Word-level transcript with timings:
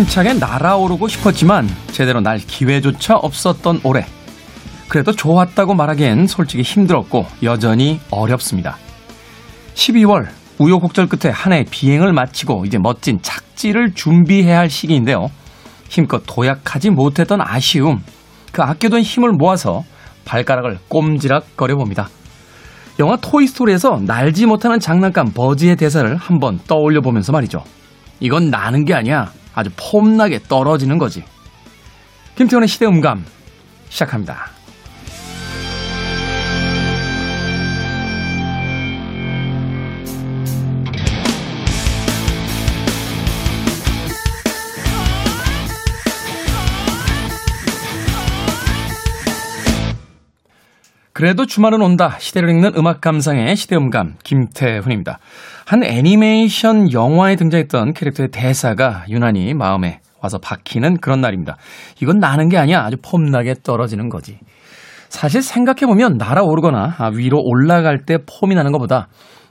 힘차게 0.00 0.34
날아오르고 0.34 1.08
싶었지만 1.08 1.68
제대로 1.88 2.22
날 2.22 2.38
기회조차 2.38 3.16
없었던 3.16 3.80
올해. 3.84 4.06
그래도 4.88 5.12
좋았다고 5.12 5.74
말하기엔 5.74 6.26
솔직히 6.26 6.62
힘들었고 6.62 7.26
여전히 7.42 8.00
어렵습니다. 8.10 8.78
12월 9.74 10.28
우여곡절 10.58 11.06
끝에 11.06 11.30
한 11.30 11.52
해 11.52 11.64
비행을 11.70 12.14
마치고 12.14 12.64
이제 12.64 12.78
멋진 12.78 13.18
착지를 13.20 13.92
준비해야 13.94 14.60
할 14.60 14.70
시기인데요. 14.70 15.30
힘껏 15.90 16.22
도약하지 16.26 16.90
못했던 16.90 17.40
아쉬움, 17.42 18.02
그 18.52 18.62
아껴둔 18.62 19.02
힘을 19.02 19.32
모아서 19.32 19.84
발가락을 20.24 20.78
꼼지락거려 20.88 21.76
봅니다. 21.76 22.08
영화 22.98 23.16
토이스토리에서 23.16 24.00
날지 24.06 24.46
못하는 24.46 24.80
장난감 24.80 25.32
버지의 25.32 25.76
대사를 25.76 26.16
한번 26.16 26.58
떠올려 26.66 27.02
보면서 27.02 27.32
말이죠. 27.32 27.64
이건 28.20 28.48
나는 28.50 28.86
게 28.86 28.94
아니야. 28.94 29.32
아주 29.60 29.70
폼나게 29.76 30.40
떨어지는 30.48 30.98
거지. 30.98 31.22
김태원의 32.36 32.68
시대음감 32.68 33.24
시작합니다. 33.90 34.50
그래도 51.20 51.44
주말은 51.44 51.82
온다. 51.82 52.16
시대를 52.18 52.48
읽는 52.48 52.72
음악 52.78 53.02
감상의 53.02 53.54
시대음감 53.54 54.14
김태훈입니다. 54.24 55.18
한 55.66 55.84
애니메이션 55.84 56.90
영화에 56.94 57.36
등장했던 57.36 57.92
캐릭터의 57.92 58.30
대사가 58.32 59.04
유난히 59.10 59.52
마음에 59.52 60.00
와서 60.22 60.38
박히는 60.38 60.96
그런 61.02 61.20
날입니다. 61.20 61.58
이건 62.00 62.20
나는 62.20 62.48
게 62.48 62.56
아니야. 62.56 62.80
아주 62.80 62.96
폼나게 63.02 63.56
떨어지는 63.62 64.08
거지. 64.08 64.38
사실 65.10 65.42
생각해보면 65.42 66.16
날아오르거나 66.16 66.96
위로 67.14 67.38
올라갈 67.44 68.06
때 68.06 68.16
폼이 68.24 68.54
나는 68.54 68.72
것보다 68.72 69.08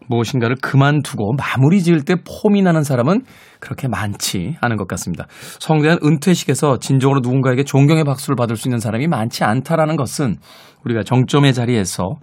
무엇인가를 0.07 0.55
그만두고 0.63 1.33
마무리 1.37 1.83
지을 1.83 2.01
때 2.03 2.15
폼이 2.15 2.63
나는 2.63 2.81
사람은 2.81 3.21
그렇게 3.59 3.87
많지 3.87 4.57
않은 4.61 4.77
것 4.77 4.87
같습니다. 4.87 5.25
성대한 5.59 5.99
은퇴식에서 6.03 6.79
진정으로 6.79 7.19
누군가에게 7.21 7.63
존경의 7.63 8.03
박수를 8.03 8.35
받을 8.35 8.55
수 8.55 8.67
있는 8.67 8.79
사람이 8.79 9.07
많지 9.07 9.43
않다라는 9.43 9.95
것은 9.95 10.37
우리가 10.85 11.03
정점의 11.03 11.53
자리에서 11.53 12.19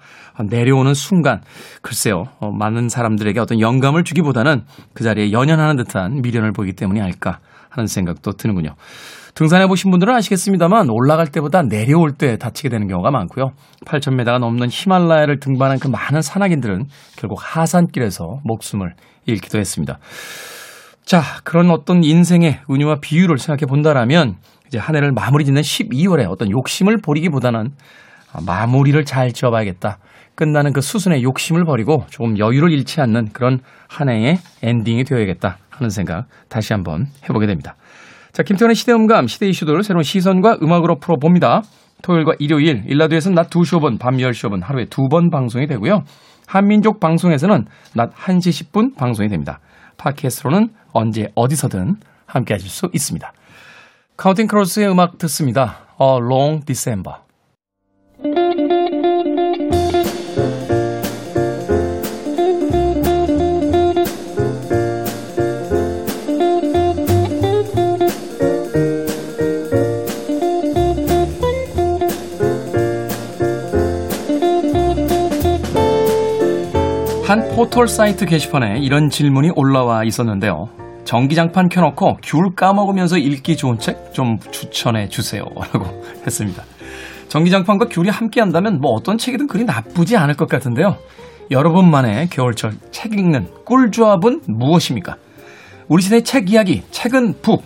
내려오는 0.48 0.94
순간 0.94 1.42
글쎄요 1.82 2.24
어, 2.40 2.50
많은 2.50 2.88
사람들에게 2.88 3.38
어떤 3.38 3.60
영감을 3.60 4.04
주기보다는 4.04 4.64
그 4.94 5.04
자리에 5.04 5.30
연연하는 5.30 5.76
듯한 5.76 6.22
미련을 6.22 6.52
보이기 6.52 6.72
때문이 6.74 7.00
아닐까 7.00 7.38
하는 7.68 7.86
생각도 7.86 8.32
드는군요. 8.32 8.74
등산해 9.34 9.66
보신 9.66 9.90
분들은 9.90 10.14
아시겠습니다만 10.14 10.88
올라갈 10.88 11.26
때보다 11.26 11.60
내려올 11.62 12.12
때 12.12 12.38
다치게 12.38 12.70
되는 12.70 12.88
경우가 12.88 13.10
많고요. 13.10 13.52
8,000m가 13.84 14.38
넘는 14.38 14.68
히말라야를 14.70 15.40
등반한 15.40 15.78
그 15.78 15.88
많은 15.88 16.22
산악인들은 16.22 16.86
결국 17.18 17.38
하산길에서 17.42 18.40
목숨을 18.44 18.94
잃기도 19.26 19.58
했습니다. 19.58 19.98
자, 21.06 21.22
그런 21.44 21.70
어떤 21.70 22.02
인생의 22.02 22.62
은유와 22.68 22.96
비유를 23.00 23.38
생각해 23.38 23.66
본다라면 23.68 24.34
이제 24.66 24.76
한 24.76 24.96
해를 24.96 25.12
마무리 25.12 25.44
짓는 25.44 25.62
12월에 25.62 26.28
어떤 26.28 26.50
욕심을 26.50 26.96
버리기보다는 27.00 27.70
마무리를 28.44 29.04
잘 29.04 29.30
지어봐야겠다. 29.30 29.98
끝나는 30.34 30.72
그 30.72 30.80
수순의 30.80 31.22
욕심을 31.22 31.64
버리고 31.64 32.04
조금 32.10 32.36
여유를 32.36 32.72
잃지 32.72 33.00
않는 33.00 33.28
그런 33.32 33.60
한 33.88 34.08
해의 34.08 34.38
엔딩이 34.64 35.04
되어야겠다 35.04 35.58
하는 35.70 35.90
생각 35.90 36.26
다시 36.48 36.72
한번 36.72 37.06
해보게 37.22 37.46
됩니다. 37.46 37.76
자, 38.32 38.42
김태원의 38.42 38.74
시대음감, 38.74 39.28
시대 39.28 39.48
이슈들을 39.48 39.84
새로운 39.84 40.02
시선과 40.02 40.58
음악으로 40.60 40.98
풀어봅니다. 40.98 41.62
토요일과 42.02 42.32
일요일, 42.40 42.82
1라디오에서는 42.84 43.36
낮 43.36 43.48
2시 43.48 43.78
5분, 43.78 44.00
밤 44.00 44.16
10시 44.16 44.50
5분 44.50 44.60
하루에 44.60 44.86
두 44.86 45.08
번 45.08 45.30
방송이 45.30 45.68
되고요. 45.68 46.02
한민족 46.48 46.98
방송에서는 46.98 47.64
낮 47.94 48.12
1시 48.12 48.72
10분 48.72 48.96
방송이 48.96 49.28
됩니다. 49.28 49.60
팟캐스트로는 49.98 50.68
언제 50.96 51.30
어디서든 51.34 51.96
함께 52.24 52.54
하실 52.54 52.70
수 52.70 52.88
있습니다. 52.92 53.32
Counting 54.16 54.46
Crows의 54.46 54.90
음악 54.90 55.18
듣습니다. 55.18 55.76
A 56.00 56.16
Long 56.16 56.64
December. 56.64 57.18
한 77.26 77.48
포털 77.56 77.88
사이트 77.88 78.24
게시판에 78.24 78.78
이런 78.78 79.10
질문이 79.10 79.50
올라와 79.56 80.04
있었는데요. 80.04 80.85
전기장판 81.06 81.68
켜놓고 81.70 82.18
귤 82.22 82.54
까먹으면서 82.54 83.16
읽기 83.16 83.56
좋은 83.56 83.78
책 83.78 83.96
좀 84.12 84.38
추천해 84.50 85.08
주세요. 85.08 85.44
라고 85.72 85.86
했습니다. 86.26 86.62
전기장판과 87.28 87.86
귤이 87.90 88.08
함께 88.08 88.40
한다면 88.40 88.80
뭐 88.80 88.92
어떤 88.92 89.18
책이든 89.18 89.46
그리 89.46 89.64
나쁘지 89.64 90.16
않을 90.16 90.34
것 90.36 90.48
같은데요. 90.48 90.96
여러분만의 91.50 92.28
겨울철 92.28 92.72
책 92.90 93.12
읽는 93.12 93.48
꿀조합은 93.64 94.42
무엇입니까? 94.48 95.16
우리 95.88 96.02
시대의 96.02 96.24
책 96.24 96.50
이야기, 96.50 96.82
책은 96.90 97.34
북. 97.42 97.62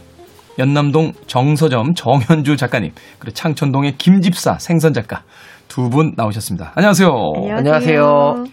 연남동 0.58 1.12
정서점 1.26 1.94
정현주 1.94 2.56
작가님, 2.58 2.90
그리고 3.18 3.32
창천동의 3.34 3.96
김집사 3.96 4.58
생선 4.58 4.92
작가 4.92 5.22
두 5.68 5.88
분 5.88 6.12
나오셨습니다. 6.16 6.72
안녕하세요. 6.74 7.08
안녕하세요. 7.56 8.44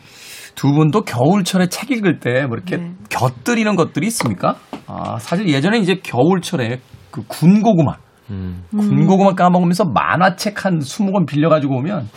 두 0.58 0.74
분도 0.74 1.02
겨울철에 1.04 1.68
책 1.68 1.92
읽을 1.92 2.20
때 2.20 2.46
뭐 2.48 2.56
이렇게 2.58 2.78
네. 2.78 2.92
곁들이는 3.10 3.76
것들이 3.76 4.08
있습니까? 4.08 4.56
아, 4.88 5.18
사실 5.20 5.48
예전에 5.48 5.78
이제 5.78 6.00
겨울철에 6.04 6.80
그 7.12 7.24
군고구마, 7.28 7.94
음. 8.32 8.64
군고구마 8.72 9.34
까먹으면서 9.36 9.86
만화책 9.86 10.66
한 10.66 10.80
20권 10.80 11.28
빌려가지고 11.28 11.78
오면 11.78 12.10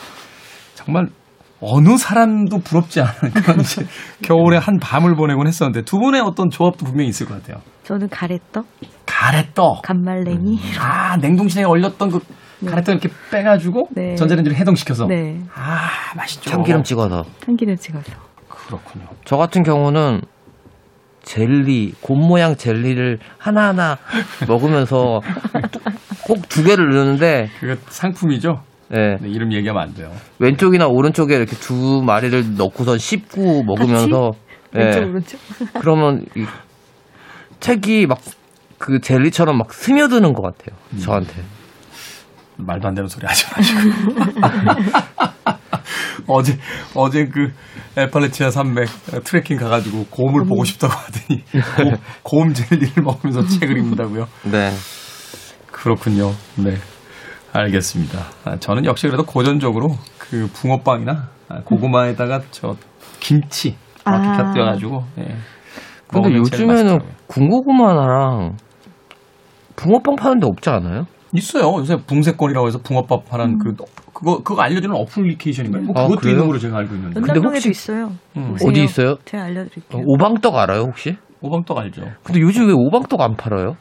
정말 0.75 1.07
어느 1.61 1.99
사람도 1.99 2.61
부럽지 2.61 3.03
않은 3.03 3.33
그런 3.35 3.61
이제 3.61 3.85
겨울에 4.23 4.57
한 4.57 4.79
밤을 4.81 5.15
보내곤 5.15 5.47
했었는데 5.47 5.83
두 5.83 5.99
분의 5.99 6.23
어떤 6.23 6.49
조합도 6.49 6.87
분명히 6.87 7.09
있을 7.11 7.27
것 7.27 7.35
같아요. 7.43 7.63
저는 7.85 8.09
가래떡. 8.09 8.65
가래떡. 9.05 9.83
간말랭이. 9.83 10.55
음. 10.55 10.59
아, 10.81 11.17
냉동실에 11.19 11.65
얼렸던 11.65 12.11
그 12.11 12.21
네. 12.61 12.71
가래떡 12.71 12.95
이렇게 12.95 13.09
빼가지고 13.31 13.89
네. 13.95 14.15
전자레인지로 14.15 14.57
해동시켜서. 14.57 15.07
네. 15.07 15.41
아, 15.55 16.15
맛있죠. 16.17 16.49
참기름 16.51 16.83
찍어서. 16.83 17.25
참기름 17.45 17.77
찍어서. 17.77 18.13
그렇군요. 18.71 19.07
저 19.25 19.37
같은 19.37 19.63
경우는 19.63 20.21
젤리, 21.23 21.95
곰 22.01 22.19
모양 22.27 22.57
젤리를 22.57 23.19
하나하나 23.39 23.99
먹으면서 24.49 25.21
꼭 26.27 26.49
두 26.49 26.63
개를 26.65 26.89
넣는데. 26.95 27.49
그게 27.61 27.77
상품이죠? 27.89 28.63
네. 28.89 29.17
네. 29.21 29.29
이름 29.29 29.53
얘기하면 29.53 29.83
안 29.83 29.95
돼요. 29.95 30.11
왼쪽이나 30.39 30.87
오른쪽에 30.87 31.37
이렇게 31.37 31.57
두 31.57 32.03
마리를 32.05 32.57
넣고선 32.57 32.99
씹고 32.99 33.65
먹으면서. 33.65 34.31
네. 34.73 34.85
왼쪽, 34.85 35.01
오른쪽? 35.09 35.41
그러면 35.81 36.25
이 36.37 36.45
책이 37.61 38.07
막 38.07 38.19
그 38.81 38.99
젤리처럼 38.99 39.59
막 39.59 39.75
스며드는 39.75 40.33
것 40.33 40.41
같아요. 40.41 40.75
음. 40.95 40.99
저한테. 40.99 41.43
말도 42.57 42.89
안 42.89 42.95
되는 42.95 43.07
소리 43.09 43.27
하지 43.27 43.45
마시고. 43.55 43.81
어제, 46.27 46.59
어제 46.95 47.27
그 47.27 47.53
에팔레치아 47.97 48.51
산맥 48.51 48.89
트레킹 49.25 49.57
가가지고 49.57 50.07
곰을 50.11 50.45
보고 50.45 50.65
싶다고 50.65 50.93
하더니 50.93 51.45
곰, 51.77 51.97
곰 52.23 52.55
젤리를 52.55 53.03
먹으면서 53.03 53.47
책을 53.47 53.79
읽는다고요? 53.79 54.27
네. 54.51 54.71
그렇군요. 55.71 56.31
네. 56.57 56.77
알겠습니다. 57.53 58.19
아, 58.45 58.57
저는 58.57 58.85
역시 58.85 59.07
그래도 59.07 59.25
고전적으로 59.25 59.89
그 60.19 60.49
붕어빵이나 60.53 61.29
고구마에다가 61.65 62.43
저 62.51 62.77
김치 63.19 63.77
이렇게 64.07 64.29
아. 64.29 64.37
곁들여가지고. 64.37 65.05
네. 65.17 65.37
근데 66.09 66.35
요즘에는 66.35 66.99
군고구마랑 67.29 68.57
붕어빵 69.77 70.17
파는 70.17 70.41
데 70.41 70.47
없지 70.47 70.69
않아요? 70.71 71.07
있어요. 71.33 71.79
요새 71.79 71.97
붕세권이라고 72.07 72.67
해서 72.67 72.79
붕어빵 72.83 73.21
하는 73.31 73.55
음. 73.55 73.59
그 73.59 73.75
그거 74.13 74.43
그거 74.43 74.63
알려주는 74.63 74.95
어플리케이션인가요? 74.95 75.83
뭐 75.85 75.95
아, 75.97 76.03
그것도 76.05 76.21
그래요? 76.21 76.35
있는 76.35 76.47
걸로 76.49 76.59
제가 76.59 76.79
알고 76.79 76.95
있는데. 76.95 77.21
근데 77.21 77.41
혹시 77.41 77.71
있어요. 77.71 78.11
음. 78.37 78.57
어디 78.65 78.83
있어요? 78.83 79.17
제가 79.25 79.45
알려드릴게요. 79.45 80.01
어, 80.01 80.05
오방떡 80.07 80.55
알아요 80.57 80.83
혹시? 80.83 81.17
오방떡 81.41 81.79
알죠. 81.79 82.03
근데 82.23 82.41
요즘 82.41 82.67
왜 82.67 82.75
오방떡 82.75 83.21
안 83.21 83.37
팔아요? 83.37 83.77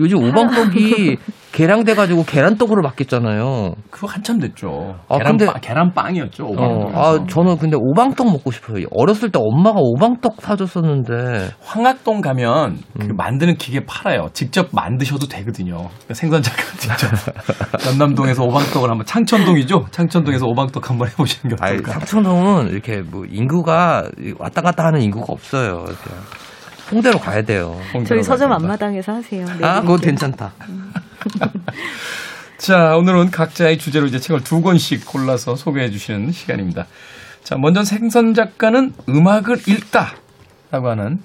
요즘 0.00 0.22
오방떡이 0.24 1.16
계량 1.52 1.84
돼가지고 1.84 2.24
계란떡으로 2.24 2.80
바뀌었잖아요. 2.82 3.74
그거 3.90 4.06
한참 4.06 4.38
됐죠. 4.38 4.96
아, 5.08 5.18
계란 5.18 5.32
근데- 5.36 5.46
빵, 5.46 5.60
계란빵이었죠. 5.60 6.44
어, 6.44 6.48
오방떡에서. 6.48 6.98
아, 6.98 7.26
저는 7.28 7.58
근데 7.58 7.76
오방떡 7.78 8.26
먹고 8.32 8.50
싶어요. 8.50 8.86
어렸을 8.92 9.30
때 9.30 9.38
엄마가 9.42 9.78
오방떡 9.80 10.40
사줬었는데. 10.40 11.50
황학동 11.60 12.20
가면 12.20 12.78
그 12.98 13.06
음. 13.06 13.16
만드는 13.16 13.56
기계 13.56 13.84
팔아요. 13.84 14.28
직접 14.32 14.68
만드셔도 14.72 15.26
되거든요. 15.28 15.74
그러니까 15.88 16.14
생선작가 16.14 16.62
직접 16.78 17.10
연남동에서 17.86 18.44
오방떡을 18.44 18.88
한번 18.88 19.04
창천동이죠. 19.06 19.86
창천동에서 19.90 20.46
오방떡 20.46 20.88
한번 20.88 21.08
해보시는 21.08 21.56
게 21.56 21.62
아니, 21.62 21.78
어떨까. 21.78 21.92
삼천동은 22.00 22.68
이렇게 22.70 23.02
뭐 23.02 23.24
인구가 23.28 24.04
왔다 24.38 24.62
갔다 24.62 24.84
하는 24.86 25.02
인구가 25.02 25.26
없어요. 25.32 25.82
그냥 25.84 26.20
홍대로 26.90 27.18
가야 27.18 27.42
돼요. 27.42 27.78
저희 28.06 28.22
서점 28.22 28.52
앞마당에서 28.52 29.14
하세요. 29.14 29.46
네, 29.58 29.66
아, 29.66 29.80
그거 29.80 29.94
이렇게. 29.94 30.06
괜찮다. 30.06 30.52
자, 32.58 32.96
오늘은 32.96 33.30
각자의 33.30 33.78
주제로 33.78 34.06
이제 34.06 34.18
책을 34.18 34.44
두 34.44 34.60
권씩 34.60 35.06
골라서 35.06 35.56
소개해 35.56 35.90
주시는 35.90 36.32
시간입니다. 36.32 36.86
자, 37.42 37.56
먼저 37.56 37.82
생선 37.84 38.34
작가는 38.34 38.92
음악을 39.08 39.58
읽다라고 39.66 40.88
하는 40.90 41.20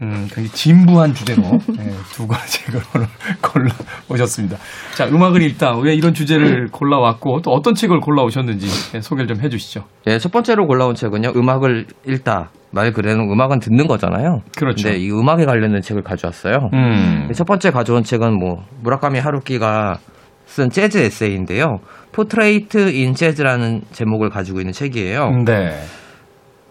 음, 0.00 0.26
굉장히 0.32 0.48
진부한 0.48 1.14
주제로 1.14 1.42
예, 1.78 1.92
두 2.12 2.26
권의 2.26 2.46
책을 2.48 2.80
오늘 2.94 3.06
골라 3.40 3.72
오셨습니다. 4.08 4.56
자, 4.96 5.06
음악을 5.06 5.42
읽다. 5.42 5.76
왜 5.78 5.94
이런 5.94 6.12
주제를 6.14 6.68
골라왔고 6.72 7.42
또 7.42 7.52
어떤 7.52 7.74
책을 7.74 8.00
골라 8.00 8.22
오셨는지 8.22 8.66
예, 8.96 9.00
소개를 9.00 9.28
좀 9.28 9.40
해주시죠. 9.40 9.84
예, 10.08 10.18
첫 10.18 10.32
번째로 10.32 10.66
골라온 10.66 10.94
책은요. 10.94 11.32
음악을 11.36 11.86
읽다. 12.06 12.50
말 12.72 12.92
그대로 12.92 13.20
음악은 13.30 13.60
듣는 13.60 13.86
거잖아요. 13.86 14.40
그렇죠. 14.56 14.88
근데 14.88 14.98
이 14.98 15.10
음악에 15.10 15.44
관련된 15.44 15.82
책을 15.82 16.02
가져왔어요. 16.02 16.70
음, 16.72 17.28
첫 17.34 17.44
번째 17.46 17.70
가져온 17.70 18.02
책은 18.02 18.38
뭐 18.38 18.64
무라카미 18.82 19.18
하루키가 19.18 19.98
쓴 20.46 20.70
재즈 20.70 20.98
에세이인데요. 20.98 21.78
Portrait 22.12 22.90
in 22.92 23.14
Jazz라는 23.14 23.82
제목을 23.92 24.30
가지고 24.30 24.60
있는 24.60 24.72
책이에요. 24.72 25.30
네. 25.44 25.70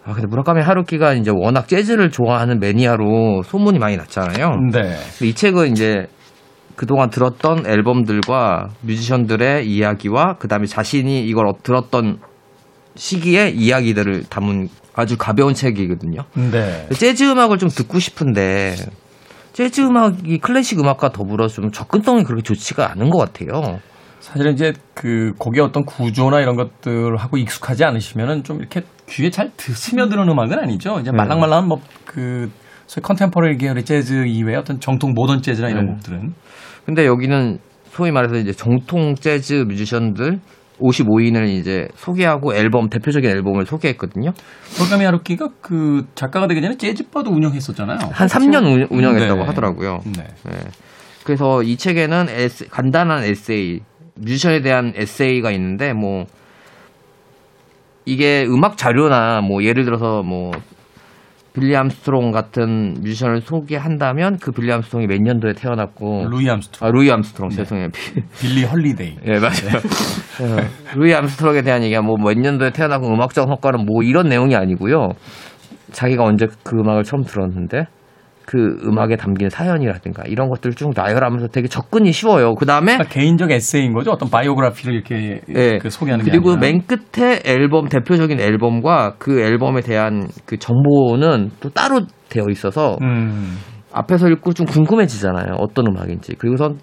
아, 0.04 0.12
근데 0.12 0.26
무라카미 0.26 0.60
하루키가 0.62 1.14
이제 1.14 1.30
워낙 1.32 1.68
재즈를 1.68 2.10
좋아하는 2.10 2.58
매니아로 2.58 3.42
소문이 3.44 3.78
많이 3.78 3.96
났잖아요. 3.96 4.50
네. 4.72 4.96
이 5.24 5.32
책은 5.34 5.70
이제 5.70 6.06
그동안 6.74 7.10
들었던 7.10 7.66
앨범들과 7.66 8.68
뮤지션들의 8.80 9.66
이야기와 9.68 10.34
그다음에 10.38 10.66
자신이 10.66 11.24
이걸 11.26 11.46
어- 11.46 11.54
들었던 11.62 12.18
시기의 12.96 13.54
이야기들을 13.56 14.24
담은 14.28 14.68
아주 14.94 15.16
가벼운 15.18 15.54
책이거든요. 15.54 16.22
네. 16.34 16.88
재즈 16.92 17.24
음악을 17.30 17.58
좀 17.58 17.68
듣고 17.68 17.98
싶은데 17.98 18.74
재즈 19.52 19.80
음악이 19.82 20.38
클래식 20.38 20.78
음악과 20.80 21.10
더불어 21.12 21.48
좀 21.48 21.70
접근성이 21.70 22.24
그렇게 22.24 22.42
좋지가 22.42 22.90
않은 22.92 23.10
것 23.10 23.18
같아요. 23.18 23.80
사실은 24.20 24.52
이제 24.52 24.72
그 24.94 25.32
곡의 25.38 25.60
어떤 25.60 25.84
구조나 25.84 26.40
이런 26.40 26.54
것들하고 26.56 27.38
익숙하지 27.38 27.84
않으시면은 27.84 28.44
좀 28.44 28.58
이렇게 28.60 28.82
귀에 29.08 29.30
잘 29.30 29.50
드- 29.56 29.72
스며드는 29.72 30.28
음악은 30.28 30.58
아니죠. 30.58 31.00
이제 31.00 31.10
말랑말랑한 31.10 31.66
뭐그 31.68 32.50
소위 32.86 33.02
contemporary 33.02 33.56
계열의 33.56 33.84
재즈 33.84 34.26
이외에 34.26 34.56
어떤 34.56 34.78
정통 34.78 35.12
모던 35.14 35.42
재즈나 35.42 35.70
이런 35.70 35.86
네. 35.86 35.92
곡들은 35.92 36.34
근데 36.86 37.06
여기는 37.06 37.58
소위 37.90 38.10
말해서 38.12 38.36
이제 38.36 38.52
정통 38.52 39.16
재즈 39.16 39.64
뮤지션들 39.68 40.38
55인을 40.82 41.48
이제 41.48 41.88
소개하고 41.94 42.54
앨범 42.54 42.88
대표적인 42.88 43.28
앨범을 43.30 43.66
소개했거든요. 43.66 44.32
무라카미 44.78 45.04
하루키가 45.04 45.48
그 45.60 46.06
작가가 46.14 46.46
되기 46.46 46.60
전에 46.60 46.76
재즈바도 46.76 47.30
운영했었잖아요. 47.30 47.98
한 48.12 48.28
3년 48.28 48.64
운- 48.66 48.86
운영했다고 48.90 49.40
네. 49.40 49.46
하더라고요. 49.46 50.00
네. 50.04 50.24
네. 50.44 50.58
그래서 51.24 51.62
이 51.62 51.76
책에는 51.76 52.26
에세- 52.28 52.68
간단한 52.70 53.22
에세이, 53.24 53.80
뮤지션에 54.16 54.60
대한 54.60 54.92
에세이가 54.96 55.50
있는데 55.52 55.92
뭐 55.92 56.26
이게 58.04 58.44
음악 58.46 58.76
자료나 58.76 59.40
뭐 59.42 59.62
예를 59.62 59.84
들어서 59.84 60.22
뭐 60.22 60.50
빌리 61.54 61.76
암스트롱 61.76 62.30
같은 62.30 62.94
뮤지션을 63.02 63.42
소개한다면 63.42 64.38
그 64.38 64.52
빌리 64.52 64.72
암스트롱이 64.72 65.06
몇 65.06 65.20
년도에 65.20 65.52
태어났고 65.52 66.26
루이 66.30 66.48
암스트롱, 66.48 66.88
아 66.88 66.90
루이 66.92 67.10
암스트롱 67.10 67.50
네. 67.50 67.56
죄송해요. 67.56 67.88
빌리 68.40 68.64
홀리데이. 68.64 69.16
예 69.26 69.32
맞아요. 69.38 69.76
어, 70.40 70.56
루이 70.96 71.12
암스트롱에 71.14 71.62
대한 71.62 71.82
얘기가 71.82 72.00
뭐 72.02 72.16
몇 72.16 72.38
년도에 72.38 72.70
태어나고 72.70 73.06
음악적 73.08 73.46
성과는 73.48 73.84
뭐 73.84 74.02
이런 74.02 74.28
내용이 74.28 74.56
아니고요. 74.56 75.10
자기가 75.90 76.24
언제 76.24 76.46
그 76.62 76.76
음악을 76.76 77.04
처음 77.04 77.22
들었는데 77.24 77.84
그 78.44 78.78
음악에 78.84 79.16
담긴 79.16 79.48
사연이라든가 79.48 80.24
이런 80.26 80.48
것들을 80.48 80.74
쭉 80.74 80.92
나열하면서 80.94 81.48
되게 81.48 81.68
접근이 81.68 82.12
쉬워요. 82.12 82.54
그 82.54 82.66
다음에 82.66 82.94
그러니까 82.94 83.08
개인적 83.08 83.50
에세이인 83.50 83.92
거죠. 83.92 84.10
어떤 84.10 84.30
biography를 84.30 84.94
이렇게 84.94 85.40
예. 85.48 85.78
그 85.78 85.90
소개하는 85.90 86.24
게 86.24 86.30
그리고. 86.30 86.56
맨 86.56 86.82
끝에 86.86 87.40
앨범 87.44 87.88
대표적인 87.88 88.40
앨범과 88.40 89.14
그 89.18 89.40
앨범에 89.40 89.80
대한 89.80 90.28
그 90.44 90.58
정보는 90.58 91.50
또 91.60 91.70
따로 91.70 92.02
되어 92.28 92.44
있어서 92.50 92.98
음. 93.02 93.56
앞에서 93.92 94.28
읽고 94.28 94.52
좀 94.52 94.66
궁금해지잖아요. 94.66 95.54
어떤 95.58 95.86
음악인지. 95.86 96.36
그리고선 96.36 96.78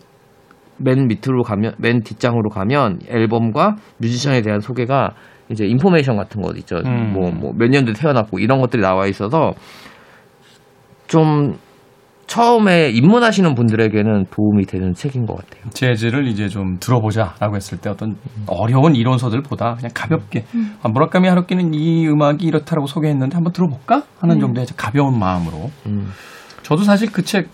맨 0.78 1.08
밑으로 1.08 1.44
가면 1.44 1.74
맨 1.78 2.02
뒷장으로 2.02 2.50
가면 2.50 3.00
앨범과 3.10 3.76
뮤지션에 3.98 4.42
대한 4.42 4.60
소개가 4.60 5.12
이제 5.52 5.66
인포메이션 5.66 6.16
같은 6.16 6.42
거 6.42 6.52
있죠. 6.58 6.78
음. 6.86 7.14
뭐뭐몇 7.14 7.70
년도에 7.70 7.94
태어났고 7.94 8.40
이런 8.40 8.60
것들이 8.62 8.82
나와 8.82 9.08
있어서 9.08 9.54
좀 11.10 11.58
처음에 12.28 12.90
입문하시는 12.90 13.56
분들에게는 13.56 14.26
도움이 14.30 14.66
되는 14.68 14.94
책인 14.94 15.26
것 15.26 15.36
같아요. 15.36 15.68
재즈를 15.72 16.28
이제 16.28 16.48
좀 16.48 16.78
들어보자라고 16.80 17.56
했을 17.56 17.80
때 17.80 17.90
어떤 17.90 18.16
어려운 18.46 18.96
이론서들보다 18.96 19.74
그냥 19.76 19.90
가볍게 19.96 20.46
아, 20.84 20.90
무라카미 20.90 21.28
하루키는 21.28 21.74
이 21.74 22.08
음악이 22.08 22.46
이렇다라고 22.46 22.86
소개했는데 22.86 23.34
한번 23.36 23.52
들어볼까 23.52 24.04
하는 24.20 24.40
정도의 24.40 24.66
이제 24.66 24.76
가벼운 24.78 25.18
마음으로 25.18 25.72
음. 25.88 26.12
저도 26.62 26.84
사실 26.84 27.12
그 27.12 27.24
책 27.24 27.50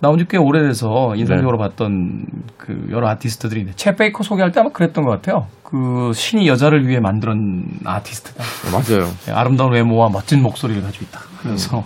나온 0.00 0.18
지 0.18 0.24
꽤 0.28 0.36
오래돼서 0.38 1.12
네. 1.14 1.20
인상적으로 1.20 1.56
봤던 1.58 2.26
그 2.58 2.86
여러 2.90 3.08
아티스트들이 3.08 3.60
있는데 3.60 3.76
챗 3.76 3.96
베이커 3.98 4.22
소개할 4.22 4.50
때 4.50 4.60
아마 4.60 4.70
그랬던 4.70 5.04
것 5.04 5.10
같아요. 5.10 5.46
그 5.62 6.12
신이 6.14 6.46
여자를 6.48 6.86
위해 6.86 7.00
만든 7.00 7.64
아티스트다. 7.84 8.42
맞아요. 8.72 9.10
네, 9.26 9.32
아름다운 9.32 9.72
외모와 9.72 10.08
멋진 10.10 10.42
목소리를 10.42 10.82
가지고 10.82 11.04
있다. 11.06 11.20
그래서 11.42 11.84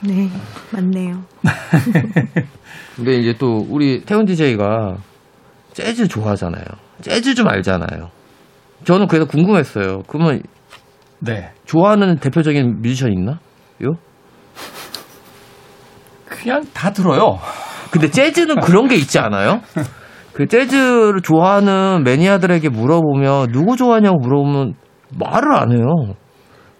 네, 0.00 0.28
맞네요. 0.72 1.22
근데 2.96 3.16
이제 3.16 3.34
또 3.38 3.64
우리 3.68 4.00
태훈 4.04 4.24
DJ가 4.24 4.96
재즈 5.72 6.08
좋아하잖아요. 6.08 6.64
재즈 7.00 7.34
좀 7.34 7.48
알잖아요. 7.48 8.10
저는 8.84 9.06
그래서 9.08 9.26
궁금했어요. 9.26 10.02
그러면 10.06 10.42
네 11.20 11.50
좋아하는 11.64 12.16
대표적인 12.18 12.80
뮤지션 12.80 13.12
있나? 13.12 13.38
요? 13.84 13.92
그냥 16.26 16.64
다 16.72 16.90
들어요. 16.92 17.38
근데 17.90 18.10
재즈는 18.10 18.60
그런 18.60 18.86
게 18.88 18.96
있지 18.96 19.18
않아요? 19.18 19.60
그 20.32 20.46
재즈를 20.46 21.20
좋아하는 21.22 22.04
매니아들에게 22.04 22.68
물어보면 22.68 23.50
누구 23.52 23.76
좋아하냐고 23.76 24.18
물어보면 24.18 24.74
말을 25.18 25.52
안 25.54 25.72
해요. 25.72 26.14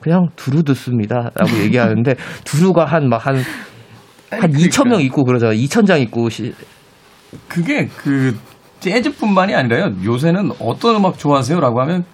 그냥 0.00 0.28
두루 0.36 0.62
듣습니다. 0.62 1.30
라고 1.34 1.58
얘기하는데 1.62 2.14
두루가 2.44 2.84
한 2.84 3.08
막한한 3.08 3.42
아니, 4.30 4.52
2천 4.54 4.88
명. 4.88 5.00
있고 5.02 5.24
그러잖아요. 5.24 5.56
2천 5.58 5.86
장 5.86 6.00
있고 6.02 6.28
시, 6.28 6.54
그게 7.48 7.86
그 7.88 8.36
재즈뿐만이 8.80 9.54
아니라요. 9.54 9.94
요새는 10.04 10.52
어떤 10.60 10.96
음악 10.96 11.18
좋아하세요라고 11.18 11.80
하면 11.82 12.04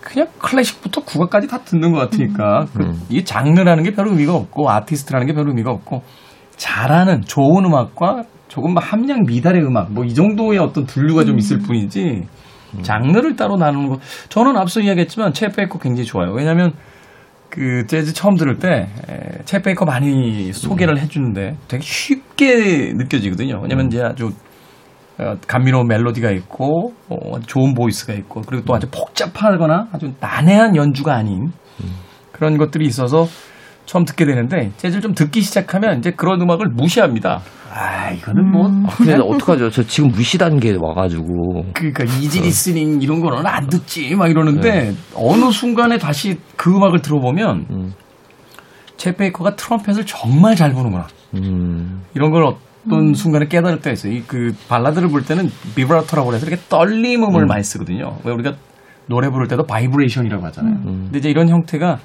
그냥 0.00 0.28
클래식부터 0.38 1.04
국악까지 1.04 1.46
다 1.48 1.58
듣는 1.64 1.92
것 1.92 1.98
같으니까 2.00 2.66
그 2.74 2.82
음. 2.82 3.00
이게 3.08 3.24
장르라는 3.24 3.82
게 3.84 3.92
별 3.92 4.08
의미가 4.08 4.34
없고 4.34 4.68
아티스트라는 4.70 5.26
게 5.26 5.32
별 5.32 5.48
의미가 5.48 5.70
없고 5.70 6.02
잘하는 6.56 7.22
좋은 7.22 7.64
음악과 7.64 8.24
조금 8.48 8.76
함량 8.76 9.22
미달의 9.26 9.62
음악 9.62 9.90
뭐 9.92 10.04
이 10.04 10.12
정도의 10.14 10.58
어떤 10.58 10.84
분류가 10.84 11.24
좀 11.24 11.38
있을 11.38 11.58
뿐이지 11.60 12.24
장르를 12.80 13.36
따로 13.36 13.56
나누는 13.56 13.88
거 13.88 13.98
저는 14.30 14.56
앞서 14.56 14.80
이야기했지만 14.80 15.32
쳇 15.32 15.54
베이커 15.54 15.78
굉장히 15.78 16.06
좋아요. 16.06 16.32
왜냐하면 16.32 16.72
그 17.50 17.86
재즈 17.86 18.14
처음 18.14 18.36
들을 18.36 18.56
때 18.56 19.17
쳇 19.17 19.62
베이커 19.62 19.84
많이 19.84 20.52
소개를 20.52 20.98
해주는데 20.98 21.56
되게 21.68 21.82
쉽게 21.82 22.94
느껴지거든요. 22.94 23.60
왜냐면 23.60 23.88
이제 23.88 24.02
아주 24.02 24.30
어, 25.18 25.34
감미로운 25.46 25.86
멜로디가 25.86 26.30
있고 26.30 26.94
어, 27.10 27.38
좋은 27.46 27.74
voice가 27.74 28.14
있고 28.14 28.40
그리고 28.40 28.64
또 28.64 28.74
아주 28.74 28.88
복잡하거나 28.90 29.88
아주 29.92 30.12
난해한 30.18 30.76
연주가 30.76 31.14
아닌 31.14 31.52
그런 32.32 32.56
것들이 32.56 32.86
있어서 32.86 33.26
처음 33.84 34.04
듣게 34.04 34.24
되는데 34.24 34.70
재즈를 34.78 35.02
좀 35.02 35.14
듣기 35.14 35.42
시작하면 35.42 35.98
이제 35.98 36.12
그런 36.12 36.40
음악을 36.40 36.68
무시합니다. 36.72 37.42
아 37.74 38.10
이거는 38.10 38.50
뭐 38.50 38.70
근데 38.96 39.14
어떡하죠? 39.14 39.70
저 39.70 39.82
지금 39.82 40.10
무시 40.10 40.36
단계에 40.36 40.76
와가지고 40.78 41.24
그러니까 41.72 42.04
easy 42.04 42.40
listening 42.42 43.00
이런 43.00 43.20
거는 43.20 43.46
안 43.46 43.66
듣지 43.68 44.14
막 44.14 44.30
이러는데 44.30 44.94
어느 45.14 45.50
순간에 45.50 45.96
다시 45.98 46.38
그 46.56 46.70
음악을 46.76 47.00
들어보면 47.00 47.66
음. 47.70 47.92
쳇 48.96 49.16
베이커가 49.16 49.56
트럼펫을 49.56 50.04
정말 50.04 50.54
잘 50.54 50.72
부는구나 50.72 51.06
음, 51.34 52.02
이런 52.14 52.30
걸 52.30 52.44
어- 52.44 52.58
어떤 52.86 53.14
순간에 53.14 53.46
깨달을 53.46 53.78
때가 53.80 53.92
있어요. 53.92 54.12
이 54.12 54.22
그 54.26 54.52
발라드를 54.68 55.08
불 55.08 55.24
때는 55.24 55.48
비브라토라고 55.76 56.34
해서 56.34 56.46
이렇게 56.46 56.60
떨림음을 56.68 57.46
많이 57.46 57.62
쓰거든요. 57.62 58.18
왜 58.24 58.32
우리가 58.32 58.54
노래 59.06 59.28
부를 59.30 59.46
때도 59.46 59.64
바이브레이션이라고 59.64 60.44
하잖아요. 60.46 60.74
근데 60.84 61.18
이제 61.18 61.30
이런 61.30 61.48
형태가 61.48 61.98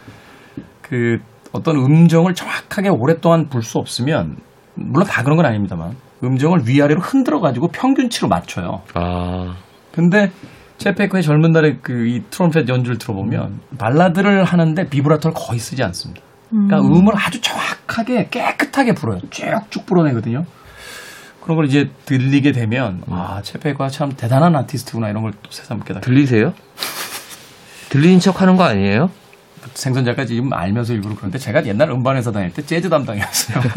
그 0.81 1.17
어떤 1.51 1.77
음정을 1.77 2.35
정확하게 2.35 2.89
오랫동안 2.89 3.49
불 3.49 3.63
수 3.63 3.79
없으면 3.79 4.37
물론 4.77 5.05
다 5.07 5.23
그런 5.23 5.37
건 5.37 5.45
아닙니다만 5.45 5.95
음정을 6.23 6.61
위아래로 6.67 7.01
흔들어 7.01 7.39
가지고 7.39 7.67
평균치로 7.69 8.27
맞춰요. 8.27 8.81
아. 8.93 9.55
근데 9.93 10.31
체페크의 10.77 11.23
젊은 11.23 11.51
날의 11.51 11.79
그 11.81 12.07
이 12.07 12.21
트럼펫 12.29 12.69
연주를 12.69 12.97
들어보면 12.97 13.59
발라드를 13.79 14.43
하는데 14.43 14.87
비브라토를 14.89 15.33
거의 15.35 15.59
쓰지 15.59 15.83
않습니다. 15.83 16.21
그러니까 16.49 16.77
음 16.81 17.07
을 17.07 17.13
아주 17.15 17.41
정확하게 17.41 18.27
깨끗하게 18.29 18.93
불어요. 18.93 19.19
쭉쭉 19.29 19.85
불어내거든요. 19.85 20.45
그런 21.43 21.55
걸 21.57 21.65
이제 21.65 21.89
들리게 22.05 22.51
되면 22.51 23.01
아 23.09 23.41
체페크가 23.41 23.89
참 23.89 24.11
대단한 24.11 24.55
아티스트구나 24.55 25.09
이런 25.09 25.23
걸 25.23 25.31
또 25.31 25.49
새삼 25.49 25.79
깨닫게 25.81 26.05
들리세요? 26.05 26.53
들리는 27.89 28.19
척 28.19 28.41
하는 28.41 28.55
거 28.57 28.63
아니에요? 28.63 29.09
생선 29.73 30.05
작가 30.05 30.25
지금 30.25 30.53
알면서 30.53 30.93
일부러 30.93 31.15
그런데 31.15 31.37
제가 31.37 31.65
옛날 31.65 31.89
음반회사 31.91 32.31
다닐 32.31 32.51
때 32.51 32.61
재즈 32.61 32.89
담당이었어요. 32.89 33.59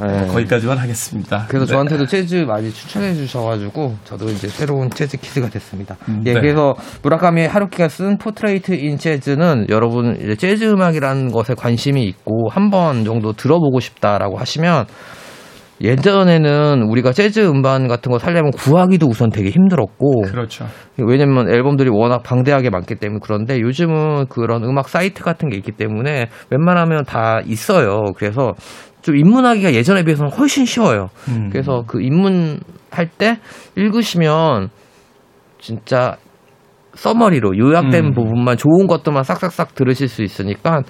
네. 0.00 0.26
거기까지만 0.26 0.78
하겠습니다. 0.78 1.44
그래서 1.48 1.66
네. 1.66 1.72
저한테도 1.72 2.06
재즈 2.06 2.34
많이 2.46 2.72
추천해 2.72 3.14
주셔가지고 3.14 3.94
저도 4.04 4.30
이제 4.30 4.48
새로운 4.48 4.90
재즈 4.90 5.16
kid가 5.18 5.48
됐습니다. 5.50 5.96
음, 6.08 6.22
예, 6.26 6.32
네. 6.32 6.40
그래서 6.40 6.74
무라카미 7.02 7.46
하루키가 7.46 7.88
쓴 7.88 8.16
Portrait 8.18 8.72
in 8.72 8.98
Jazz는 8.98 9.66
여러분 9.68 10.16
이제 10.16 10.34
재즈 10.34 10.64
음악이라는 10.64 11.30
것에 11.30 11.54
관심이 11.54 12.02
있고 12.04 12.48
한 12.50 12.70
번 12.72 13.04
정도 13.04 13.32
들어보고 13.34 13.80
싶다라고 13.80 14.38
하시면 14.38 14.86
예전에는 15.80 16.82
우리가 16.82 17.12
재즈 17.12 17.40
음반 17.40 17.88
같은 17.88 18.12
거 18.12 18.18
살려면 18.18 18.52
구하기도 18.52 19.06
우선 19.06 19.30
되게 19.30 19.50
힘들었고 19.50 20.22
그렇죠. 20.22 20.66
왜냐면 20.98 21.48
앨범들이 21.50 21.90
워낙 21.90 22.22
방대하게 22.22 22.70
많기 22.70 22.94
때문에 22.94 23.20
그런데 23.22 23.60
요즘은 23.60 24.26
그런 24.28 24.62
음악 24.64 24.88
사이트 24.88 25.22
같은 25.22 25.48
게 25.48 25.56
있기 25.56 25.72
때문에 25.72 26.28
웬만하면 26.50 27.04
다 27.04 27.40
있어요. 27.44 28.12
그래서 28.16 28.54
좀 29.02 29.16
입문하기가 29.16 29.74
예전에 29.74 30.04
비해서는 30.04 30.30
훨씬 30.30 30.64
쉬워요. 30.64 31.08
음. 31.28 31.48
그래서 31.50 31.82
그 31.86 32.00
입문할 32.00 33.08
때 33.18 33.38
읽으시면 33.76 34.68
진짜 35.58 36.16
서머리로 36.94 37.56
요약된 37.56 38.04
음. 38.04 38.14
부분만 38.14 38.56
좋은 38.56 38.86
것들만 38.86 39.24
싹싹싹 39.24 39.74
들으실 39.74 40.08
수 40.08 40.22
있으니까 40.22 40.82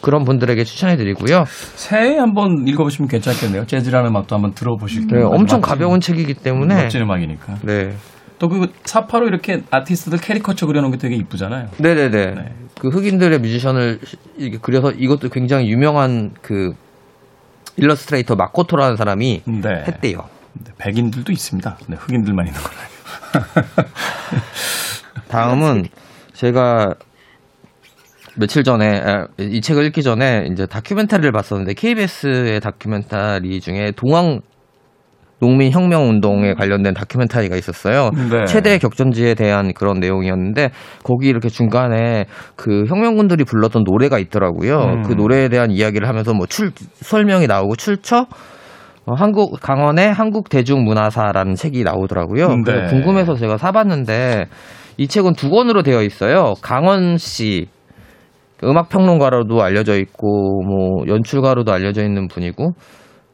그런 0.00 0.24
분들에게 0.24 0.62
추천해 0.64 0.96
드리고요. 0.96 1.44
새해 1.46 2.18
한번 2.18 2.66
읽어보시면 2.66 3.08
괜찮겠네요. 3.08 3.66
재즈라는 3.66 4.10
음악도 4.10 4.34
한번 4.34 4.52
들어보실 4.52 5.06
네, 5.06 5.14
거예요. 5.14 5.28
엄청 5.28 5.60
가벼운 5.60 6.00
책이기 6.00 6.34
때문에 6.34 6.74
멋진 6.82 7.02
음악이니까. 7.02 7.54
네. 7.62 7.94
또 8.38 8.55
그 8.55 8.72
삽화로 8.84 9.28
이렇게 9.28 9.62
아티스트들 9.70 10.18
캐리커처 10.18 10.66
그려놓은 10.66 10.90
게 10.92 10.98
되게 10.98 11.14
이쁘잖아요. 11.16 11.68
네네네. 11.78 12.26
네. 12.26 12.54
그 12.80 12.88
흑인들의 12.88 13.38
뮤지션을 13.38 14.00
이렇게 14.36 14.58
그려서 14.60 14.90
이것도 14.90 15.28
굉장히 15.28 15.70
유명한 15.70 16.32
그 16.42 16.72
일러스트레이터 17.76 18.34
마코토라는 18.34 18.96
사람이 18.96 19.42
네. 19.46 19.84
했대요. 19.86 20.18
네, 20.54 20.72
백인들도 20.78 21.32
있습니다. 21.32 21.78
네, 21.88 21.96
흑인들만 21.96 22.46
있는 22.46 22.60
건 22.60 22.72
아니고. 22.72 22.93
다음은 25.28 25.84
제가 26.32 26.94
며칠 28.36 28.64
전에 28.64 29.00
아, 29.00 29.26
이 29.38 29.60
책을 29.60 29.84
읽기 29.86 30.02
전에 30.02 30.48
이제 30.50 30.66
다큐멘터리를 30.66 31.30
봤었는데 31.32 31.74
KBS의 31.74 32.60
다큐멘터리 32.60 33.60
중에 33.60 33.92
동학 33.96 34.40
농민 35.40 35.72
혁명 35.72 36.08
운동에 36.08 36.54
관련된 36.54 36.94
다큐멘터리가 36.94 37.56
있었어요. 37.56 38.10
네. 38.30 38.46
최대 38.46 38.78
격전지에 38.78 39.34
대한 39.34 39.72
그런 39.74 39.98
내용이었는데 40.00 40.70
거기 41.02 41.28
이렇게 41.28 41.48
중간에 41.48 42.24
그 42.56 42.84
혁명군들이 42.88 43.44
불렀던 43.44 43.84
노래가 43.84 44.18
있더라고요. 44.18 44.78
음. 44.78 45.02
그 45.02 45.12
노래에 45.12 45.48
대한 45.48 45.70
이야기를 45.70 46.08
하면서 46.08 46.32
뭐 46.32 46.46
출 46.46 46.70
설명이 46.94 47.46
나오고 47.46 47.76
출처 47.76 48.26
어, 49.06 49.14
한국 49.14 49.60
강원의 49.60 50.12
한국 50.12 50.48
대중문화사라는 50.48 51.54
책이 51.54 51.82
나오더라고요. 51.84 52.48
네. 52.48 52.62
그래서 52.64 52.94
궁금해서 52.94 53.34
제가 53.34 53.58
사봤는데 53.58 54.46
이 54.96 55.08
책은 55.08 55.34
두 55.34 55.50
권으로 55.50 55.82
되어 55.82 56.02
있어요. 56.02 56.54
강원 56.62 57.18
씨 57.18 57.66
음악 58.62 58.88
평론가로도 58.88 59.62
알려져 59.62 59.98
있고 59.98 60.62
뭐 60.62 61.06
연출가로도 61.06 61.72
알려져 61.72 62.02
있는 62.02 62.28
분이고 62.28 62.72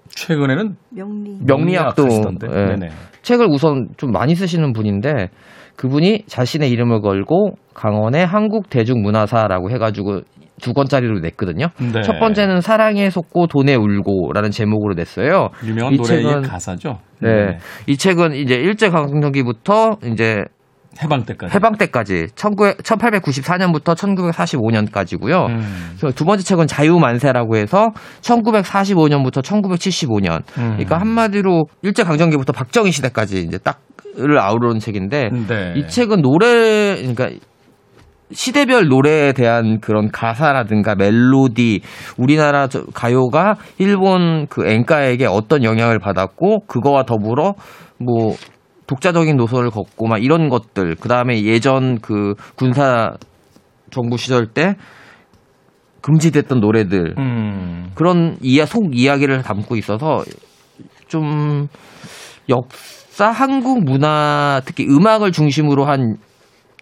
최근에는 0.08 0.76
명리. 0.90 1.38
명리학도. 1.46 2.04
예. 2.44 2.48
네네. 2.48 2.88
책을 3.22 3.46
우선 3.48 3.88
좀 3.96 4.10
많이 4.10 4.34
쓰시는 4.34 4.72
분인데 4.72 5.28
그분이 5.76 6.24
자신의 6.26 6.70
이름을 6.70 7.00
걸고 7.00 7.52
강원의 7.74 8.26
한국 8.26 8.68
대중문화사라고 8.70 9.70
해가지고 9.70 10.22
두 10.60 10.72
권짜리로 10.72 11.18
냈거든요. 11.20 11.68
네. 11.78 12.02
첫 12.02 12.18
번째는 12.18 12.60
사랑에 12.60 13.10
속고 13.10 13.46
돈에 13.48 13.74
울고라는 13.74 14.50
제목으로 14.50 14.94
냈어요. 14.94 15.48
유명한 15.64 15.94
이 15.94 15.96
노래의 15.96 16.24
책은- 16.24 16.48
가사죠. 16.48 16.98
네. 17.20 17.58
이 17.86 17.96
책은 17.96 18.34
이제 18.34 18.54
일제 18.54 18.88
강점기부터 18.90 19.98
이제 20.12 20.44
해방 21.02 21.22
때까지. 21.24 21.54
해방 21.54 21.76
때까지 21.76 22.26
1900, 22.34 22.78
1894년부터 22.78 23.94
1945년까지고요. 23.94 25.46
음. 25.46 25.96
두 26.14 26.24
번째 26.24 26.42
책은 26.42 26.66
자유만세라고 26.66 27.56
해서 27.56 27.90
1945년부터 28.22 29.42
1975년. 29.42 30.38
음. 30.58 30.70
그러니까 30.72 30.98
한마디로 30.98 31.66
일제 31.82 32.02
강점기부터 32.02 32.52
박정희 32.52 32.90
시대까지 32.90 33.42
이제 33.42 33.58
딱을 33.58 34.38
아우르는 34.38 34.80
책인데 34.80 35.30
네. 35.48 35.74
이 35.76 35.86
책은 35.86 36.22
노래 36.22 36.96
그러니까 36.96 37.30
시대별 38.32 38.88
노래에 38.88 39.32
대한 39.32 39.80
그런 39.80 40.10
가사라든가 40.10 40.94
멜로디, 40.94 41.80
우리나라 42.16 42.68
저- 42.68 42.84
가요가 42.94 43.56
일본 43.78 44.46
그 44.48 44.66
엔카에게 44.66 45.26
어떤 45.26 45.64
영향을 45.64 45.98
받았고 45.98 46.66
그거와 46.66 47.04
더불어 47.04 47.54
뭐 47.98 48.34
독자적인 48.86 49.36
노선을 49.36 49.70
걷고 49.70 50.06
막 50.06 50.22
이런 50.22 50.48
것들, 50.48 50.96
그 50.96 51.08
다음에 51.08 51.42
예전 51.44 51.98
그 52.00 52.34
군사 52.56 53.10
정부 53.90 54.16
시절 54.16 54.46
때 54.46 54.74
금지됐던 56.02 56.60
노래들 56.60 57.14
음. 57.18 57.90
그런 57.94 58.36
이야 58.42 58.64
속 58.66 58.96
이야기를 58.96 59.42
담고 59.42 59.76
있어서 59.76 60.24
좀 61.08 61.66
역사 62.48 63.26
한국 63.30 63.84
문화 63.84 64.60
특히 64.64 64.86
음악을 64.88 65.32
중심으로 65.32 65.84
한 65.84 66.16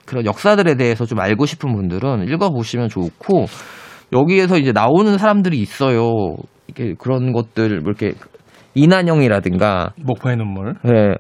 그런 0.09 0.25
역사들에 0.25 0.77
대해서 0.77 1.05
좀 1.05 1.21
알고 1.21 1.45
싶은 1.45 1.75
분들은 1.75 2.29
읽어보시면 2.29 2.89
좋고 2.89 3.45
여기에서 4.13 4.57
이제 4.57 4.73
나오는 4.73 5.19
사람들이 5.19 5.59
있어요. 5.59 6.37
이게 6.67 6.95
그런 6.99 7.33
것들 7.33 7.81
뭐 7.81 7.93
이렇게 7.95 8.13
이난영이라든가 8.75 9.91
목포의 10.03 10.37
눈물. 10.37 10.75
예. 10.87 11.15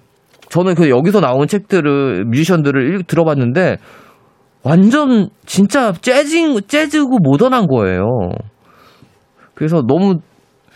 저는 0.48 0.74
그 0.74 0.88
여기서 0.88 1.20
나온 1.20 1.46
책들을 1.46 2.24
뮤지션들을 2.24 2.94
읽- 3.00 3.06
들어봤는데 3.06 3.76
완전 4.62 5.28
진짜 5.44 5.92
재즈 5.92 6.62
재즈고 6.66 7.18
모던한 7.18 7.66
거예요. 7.66 8.04
그래서 9.54 9.82
너무 9.86 10.20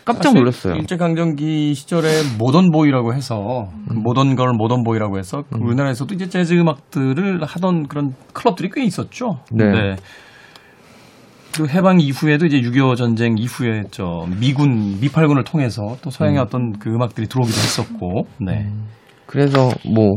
깜짝 0.04 0.34
놀랐어요. 0.34 0.74
일제 0.74 0.96
강점기 0.96 1.74
시절에 1.74 2.08
모던 2.38 2.70
보이라고 2.72 3.14
해서 3.14 3.68
그 3.88 3.94
음. 3.94 4.02
모던 4.02 4.34
걸 4.36 4.52
모던 4.56 4.82
보이라고 4.82 5.18
해서 5.18 5.44
그 5.50 5.58
우리나라에서도 5.60 6.14
이제 6.14 6.28
재즈 6.28 6.54
음악들을 6.54 7.42
하던 7.44 7.86
그런 7.88 8.14
클럽들이 8.32 8.70
꽤 8.74 8.84
있었죠. 8.84 9.38
네. 9.52 9.96
그 11.54 11.68
해방 11.68 12.00
이후에도 12.00 12.46
이제 12.46 12.60
6.25 12.60 12.96
전쟁 12.96 13.36
이후에 13.38 13.84
저 13.90 14.26
미군 14.40 14.98
미팔군을 15.00 15.44
통해서 15.44 15.96
또 16.02 16.10
서양의 16.10 16.38
음. 16.38 16.42
어떤 16.44 16.72
그 16.78 16.88
음악들이 16.90 17.26
들어오기도 17.26 17.56
했었고. 17.58 18.26
네. 18.40 18.70
그래서 19.26 19.70
뭐 19.94 20.12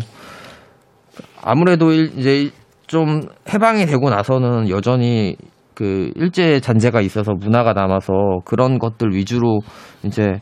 아무래도 1.41 1.91
일- 1.91 2.11
이제 2.17 2.49
좀 2.87 3.21
해방이 3.53 3.85
되고 3.85 4.09
나서는 4.09 4.69
여전히 4.69 5.35
그 5.75 6.11
일제 6.15 6.59
잔재가 6.59 7.01
있어서 7.01 7.33
문화가 7.33 7.73
남아서 7.73 8.39
그런 8.45 8.79
것들 8.79 9.11
위주로 9.13 9.59
이제 10.03 10.39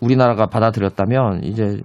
우리나라가 0.00 0.46
받아들였다면 0.46 1.44
이제 1.44 1.82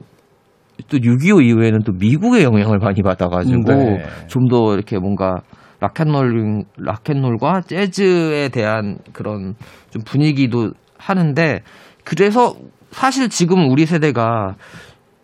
또 0.89 0.97
6.25 0.97 1.43
이후에는 1.43 1.79
또 1.85 1.91
미국의 1.93 2.43
영향을 2.43 2.77
많이 2.79 3.01
받아가지고 3.01 3.73
네. 3.73 4.05
좀더 4.27 4.73
이렇게 4.73 4.99
뭔가 4.99 5.41
락앤롤 5.79 6.63
락앤롤과 6.77 7.61
재즈에 7.61 8.49
대한 8.49 8.99
그런 9.13 9.55
좀 9.89 10.01
분위기도 10.05 10.71
하는데 10.97 11.61
그래서 12.03 12.55
사실 12.91 13.29
지금 13.29 13.69
우리 13.69 13.85
세대가 13.85 14.55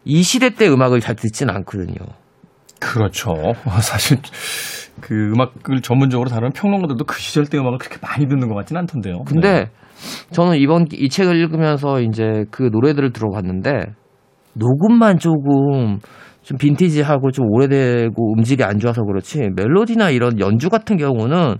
이 0.03 0.23
시대 0.23 0.49
때 0.49 0.67
음악을 0.67 0.99
잘 0.99 1.15
듣지는 1.15 1.55
않거든요. 1.57 1.95
그렇죠. 2.79 3.33
사실 3.81 4.17
그 4.99 5.31
음악을 5.33 5.81
전문적으로 5.81 6.29
다루는 6.29 6.51
평론가들도 6.51 7.05
그 7.05 7.19
시절 7.19 7.45
때 7.45 7.57
음악을 7.57 7.77
그렇게 7.77 7.97
많이 8.01 8.27
듣는 8.27 8.47
것 8.47 8.55
같지는 8.55 8.81
않던데요. 8.81 9.23
근데 9.25 9.51
네. 9.51 9.71
저는 10.31 10.57
이번 10.57 10.87
이 10.91 11.09
책을 11.09 11.35
읽으면서 11.35 12.01
이제 12.01 12.45
그 12.51 12.69
노래들을 12.71 13.11
들어봤는데 13.13 13.93
녹음만 14.53 15.19
조금 15.19 15.99
좀 16.43 16.57
빈티지하고 16.57 17.31
좀 17.31 17.45
오래되고 17.49 18.33
음질이 18.37 18.63
안 18.63 18.79
좋아서 18.79 19.03
그렇지 19.03 19.49
멜로디나 19.55 20.09
이런 20.09 20.39
연주 20.39 20.69
같은 20.69 20.97
경우는 20.97 21.55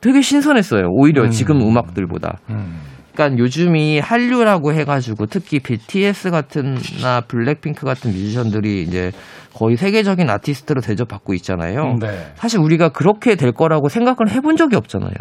되게 0.00 0.20
신선했어요. 0.20 0.88
오히려 0.90 1.24
음. 1.24 1.30
지금 1.30 1.60
음악들보다. 1.60 2.38
음. 2.50 2.80
그러니까 3.18 3.36
요즘이 3.36 3.98
한류라고 3.98 4.72
해가지고 4.72 5.26
특히 5.26 5.58
BTS 5.58 6.30
같은나 6.30 7.22
블랙핑크 7.26 7.84
같은 7.84 8.12
뮤지션들이 8.12 8.84
이제 8.84 9.10
거의 9.52 9.76
세계적인 9.76 10.30
아티스트로 10.30 10.80
대접받고 10.80 11.34
있잖아요. 11.34 11.98
네. 11.98 12.32
사실 12.36 12.60
우리가 12.60 12.90
그렇게 12.90 13.34
될 13.34 13.50
거라고 13.50 13.88
생각을 13.88 14.30
해본 14.30 14.56
적이 14.56 14.76
없잖아요. 14.76 15.12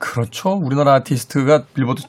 그렇죠. 0.00 0.50
우리나라 0.54 0.94
아티스트가 0.94 1.66
빌보드 1.74 2.02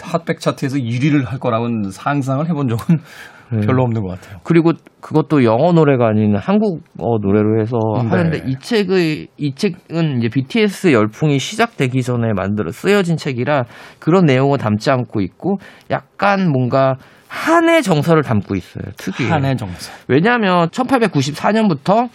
핫백 0.00 0.40
차트에서 0.40 0.76
1위를 0.76 1.26
할 1.26 1.38
거라고는 1.38 1.90
상상을 1.90 2.48
해본 2.48 2.68
적은 2.68 3.00
네. 3.50 3.60
별로 3.66 3.82
없는 3.82 4.02
것 4.02 4.08
같아요. 4.08 4.40
그리고 4.42 4.72
그것도 5.00 5.44
영어 5.44 5.72
노래가 5.72 6.08
아닌 6.08 6.36
한국어 6.36 7.18
노래로 7.20 7.60
해서 7.60 7.76
네. 8.02 8.08
하는데 8.08 8.42
이 8.46 8.56
책의 8.58 9.28
이 9.36 9.54
책은 9.54 10.18
이제 10.18 10.28
BTS 10.28 10.92
열풍이 10.92 11.38
시작되기 11.38 12.02
전에 12.02 12.32
만들어 12.34 12.72
쓰여진 12.72 13.16
책이라 13.16 13.64
그런 14.00 14.24
내용을 14.24 14.58
담지 14.58 14.90
않고 14.90 15.20
있고 15.20 15.58
약간 15.90 16.50
뭔가 16.50 16.96
한의 17.28 17.82
정서를 17.82 18.22
담고 18.22 18.54
있어요. 18.54 18.84
특유의. 18.96 19.30
한해 19.30 19.56
정서. 19.56 19.92
왜냐하면 20.08 20.68
1894년부터 20.68 22.08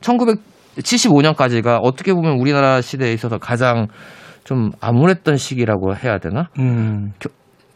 1975년까지가 0.00 1.80
어떻게 1.82 2.12
보면 2.12 2.38
우리나라 2.38 2.80
시대에 2.80 3.12
있어서 3.12 3.38
가장 3.38 3.88
좀 4.44 4.70
암울했던 4.80 5.36
시기라고 5.36 5.94
해야 5.94 6.18
되나? 6.18 6.48
음. 6.58 7.12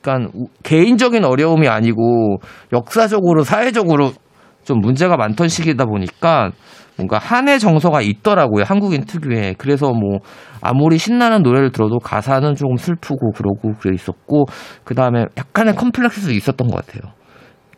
그러니까 0.02 0.30
우- 0.34 0.46
개인적인 0.62 1.24
어려움이 1.24 1.68
아니고 1.68 2.38
역사적으로 2.72 3.44
사회적으로 3.44 4.12
좀 4.64 4.80
문제가 4.80 5.16
많던 5.16 5.48
시기다 5.48 5.86
보니까 5.86 6.50
뭔가 6.96 7.18
한의 7.18 7.58
정서가 7.58 8.02
있더라고요 8.02 8.64
한국인 8.66 9.04
특유의 9.04 9.54
그래서 9.58 9.92
뭐 9.92 10.18
아무리 10.60 10.98
신나는 10.98 11.42
노래를 11.42 11.72
들어도 11.72 11.98
가사는 11.98 12.54
조금 12.54 12.76
슬프고 12.76 13.32
그러고 13.32 13.72
그래 13.80 13.94
있었고 13.94 14.44
그 14.84 14.94
다음에 14.94 15.24
약간의 15.36 15.74
컴플렉스도 15.74 16.32
있었던 16.32 16.68
것 16.68 16.84
같아요. 16.86 17.12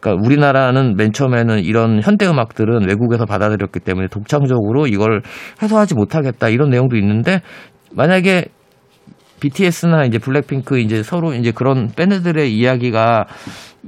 그러니까 0.01 0.27
우리나라는 0.27 0.97
맨 0.97 1.13
처음에는 1.13 1.65
이런 1.65 2.03
현대 2.03 2.27
음악들은 2.27 2.87
외국에서 2.87 3.25
받아들였기 3.25 3.81
때문에 3.81 4.09
독창적으로 4.09 4.87
이걸 4.87 5.23
해소하지 5.63 5.95
못하겠다 5.95 6.51
이런 6.51 6.69
내용도 6.69 6.97
있는데 6.97 7.41
만약에 7.93 8.47
BTS나 9.41 10.05
이제 10.05 10.19
블랙핑크 10.19 10.79
이제 10.79 11.03
서로 11.03 11.35
이제 11.35 11.51
그런 11.51 11.91
밴드들의 11.95 12.57
이야기가 12.57 13.27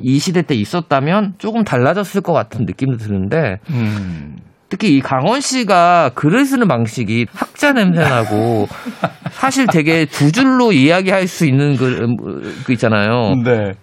이 0.03 0.19
시대 0.19 0.43
때 0.43 0.55
있었다면 0.55 1.35
조금 1.39 1.65
달라졌을 1.65 2.21
것 2.21 2.33
같은 2.33 2.67
느낌도 2.67 2.99
드는데 2.99 3.59
음. 3.71 4.37
특히 4.69 4.97
이 4.97 5.01
강원 5.01 5.41
씨가 5.41 6.11
글을 6.15 6.45
쓰는 6.45 6.67
방식이 6.67 7.27
학자 7.33 7.73
냄새 7.73 8.01
나고 8.01 8.69
사실 9.31 9.67
되게 9.67 10.07
두 10.07 10.33
줄로 10.33 10.73
이야기할 10.73 11.29
수 11.29 11.47
있는 11.47 11.77
그, 11.77 11.87
음, 11.87 12.17
그 12.65 12.73
있잖아요. 12.73 13.37
네. 13.45 13.75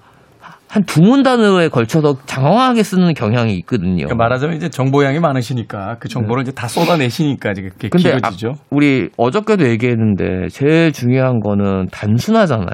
한 0.74 0.82
두 0.86 1.04
문 1.04 1.22
단어에 1.22 1.68
걸쳐서 1.68 2.18
장황하게 2.26 2.82
쓰는 2.82 3.14
경향이 3.14 3.54
있거든요. 3.58 4.06
그러니까 4.06 4.16
말하자면 4.16 4.58
이제 4.58 4.70
정보량이 4.70 5.20
많으시니까 5.20 5.98
그 6.00 6.08
정보를 6.10 6.42
이제 6.42 6.52
다 6.52 6.68
쏟아내시니까 6.68 7.54
네. 7.54 7.70
근데 7.78 8.10
아, 8.10 8.16
길어지죠. 8.16 8.54
우리 8.72 9.10
어저께도 9.16 9.70
얘기했는데 9.70 10.48
제일 10.50 10.92
중요한 10.92 11.42
거는 11.42 11.90
단순하잖아요. 11.92 12.72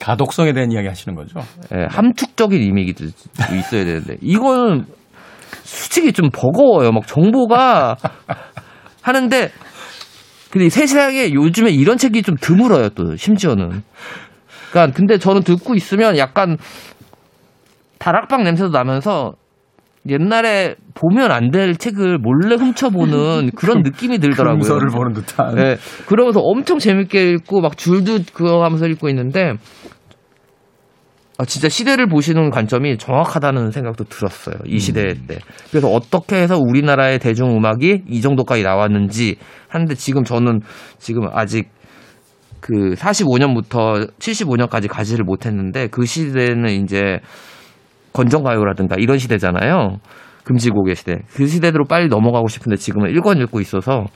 가독성에 0.00 0.54
대한 0.54 0.72
이야기 0.72 0.88
하시는 0.88 1.14
거죠. 1.14 1.40
예, 1.74 1.84
함축적인 1.90 2.62
이미지도 2.62 3.04
있어야 3.54 3.84
되는데 3.84 4.16
이거는 4.22 4.86
솔직히 5.62 6.14
좀 6.14 6.30
버거워요. 6.32 6.90
막 6.90 7.06
정보가 7.06 7.96
하는데 9.02 9.50
근데 10.50 10.70
세상에 10.70 11.32
요즘에 11.34 11.70
이런 11.70 11.98
책이 11.98 12.22
좀 12.22 12.34
드물어요. 12.40 12.88
또 12.90 13.14
심지어는. 13.14 13.82
그러니까 14.70 14.96
근데 14.96 15.18
저는 15.18 15.42
듣고 15.42 15.74
있으면 15.74 16.16
약간 16.16 16.56
다락방 18.06 18.44
냄새도 18.44 18.70
나면서 18.70 19.32
옛날에 20.08 20.76
보면 20.94 21.32
안 21.32 21.50
될 21.50 21.74
책을 21.74 22.18
몰래 22.18 22.54
훔쳐보는 22.54 23.50
그런 23.58 23.82
느낌이 23.82 24.18
들더라고요. 24.20 24.60
금서를 24.60 24.88
보는 24.90 25.12
듯한. 25.14 25.56
네. 25.56 25.76
그러면서 26.06 26.38
엄청 26.40 26.78
재밌게 26.78 27.32
읽고 27.32 27.60
막 27.60 27.76
줄도 27.76 28.18
그거 28.32 28.62
하면서 28.62 28.86
읽고 28.86 29.08
있는데 29.08 29.54
아, 31.38 31.44
진짜 31.44 31.68
시대를 31.68 32.06
보시는 32.06 32.50
관점이 32.50 32.96
정확하다는 32.96 33.72
생각도 33.72 34.04
들었어요. 34.04 34.54
이 34.66 34.78
시대 34.78 35.12
때. 35.26 35.38
그래서 35.70 35.88
어떻게 35.88 36.36
해서 36.36 36.56
우리나라의 36.56 37.18
대중음악이 37.18 38.04
이 38.08 38.20
정도까지 38.20 38.62
나왔는지 38.62 39.36
하는데 39.68 39.92
지금 39.96 40.22
저는 40.22 40.60
지금 40.98 41.28
아직 41.32 41.70
그 42.60 42.94
45년부터 42.94 44.08
75년까지 44.20 44.88
가지를 44.88 45.24
못했는데 45.24 45.88
그 45.88 46.06
시대는 46.06 46.70
이제 46.84 47.18
건전가요라든가 48.16 48.96
이런 48.98 49.18
시대잖아요. 49.18 49.98
금지곡의 50.44 50.96
시대. 50.96 51.18
그 51.34 51.46
시대대로 51.46 51.84
빨리 51.84 52.08
넘어가고 52.08 52.48
싶은데 52.48 52.76
지금은 52.76 53.10
읽어 53.10 53.34
읽고 53.34 53.60
있어서 53.60 54.06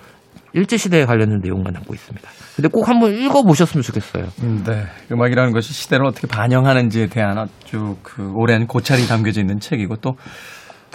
일제시대에 0.52 1.04
관련된 1.04 1.40
내용만 1.42 1.72
담고 1.74 1.94
있습니다. 1.94 2.28
근데 2.56 2.68
꼭 2.68 2.88
한번 2.88 3.12
읽어보셨으면 3.12 3.82
좋겠어요. 3.82 4.24
음, 4.42 4.64
네. 4.66 4.84
음악이라는 5.12 5.52
것이 5.52 5.72
시대를 5.72 6.06
어떻게 6.06 6.26
반영하는지에 6.26 7.06
대한 7.06 7.38
아주 7.38 7.96
그 8.02 8.32
오랜 8.34 8.66
고찰이 8.66 9.06
담겨져 9.06 9.40
있는 9.40 9.60
책이고 9.60 9.96
또 9.96 10.16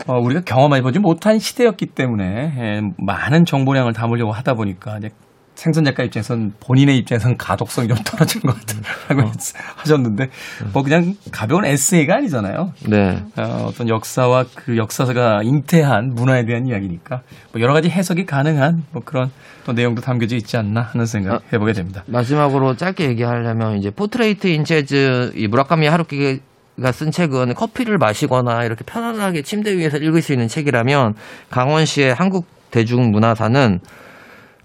어, 0.07 0.17
우리가 0.19 0.41
경험해보지 0.41 0.99
못한 0.99 1.39
시대였기 1.39 1.87
때문에 1.87 2.53
예, 2.57 2.81
많은 2.97 3.45
정보량을 3.45 3.93
담으려고 3.93 4.33
하다 4.33 4.55
보니까 4.55 4.97
이제 4.97 5.09
생선 5.55 5.85
작가 5.85 6.03
입장에선 6.03 6.53
본인의 6.59 6.97
입장에선 6.99 7.37
가독성이 7.37 7.87
좀 7.87 7.97
떨어진 8.05 8.41
것 8.41 8.55
같다고 8.59 9.31
하셨는데 9.77 10.29
뭐 10.73 10.83
그냥 10.83 11.15
가벼운 11.31 11.65
에세이가 11.65 12.15
아니잖아요. 12.15 12.73
네. 12.87 13.23
어, 13.37 13.65
어떤 13.67 13.89
역사와 13.89 14.45
그 14.55 14.77
역사가 14.77 15.41
잉태한 15.43 16.13
문화에 16.13 16.45
대한 16.45 16.67
이야기니까 16.67 17.21
뭐 17.51 17.61
여러 17.61 17.73
가지 17.73 17.89
해석이 17.89 18.25
가능한 18.25 18.83
뭐 18.91 19.01
그런 19.03 19.31
또 19.65 19.73
내용도 19.73 20.01
담겨져 20.01 20.35
있지 20.35 20.57
않나 20.57 20.81
하는 20.81 21.05
생각 21.05 21.41
해보게 21.51 21.73
됩니다. 21.73 22.03
마지막으로 22.07 22.75
짧게 22.75 23.05
얘기하려면 23.09 23.77
이제 23.77 23.89
Portrait 23.89 24.47
in 24.47 24.63
Jazz 24.63 25.33
이 25.35 25.47
무라카미 25.47 25.87
하루키 25.87 26.41
가 26.81 26.91
쓴 26.91 27.09
책은 27.11 27.53
커피를 27.53 27.97
마시거나 27.97 28.65
이렇게 28.65 28.83
편안하게 28.83 29.43
침대 29.43 29.77
위에서 29.77 29.97
읽을 29.97 30.21
수 30.21 30.33
있는 30.33 30.49
책이라면 30.49 31.15
강헌 31.49 31.85
씨의 31.85 32.13
한국 32.13 32.45
대중문화사는 32.71 33.79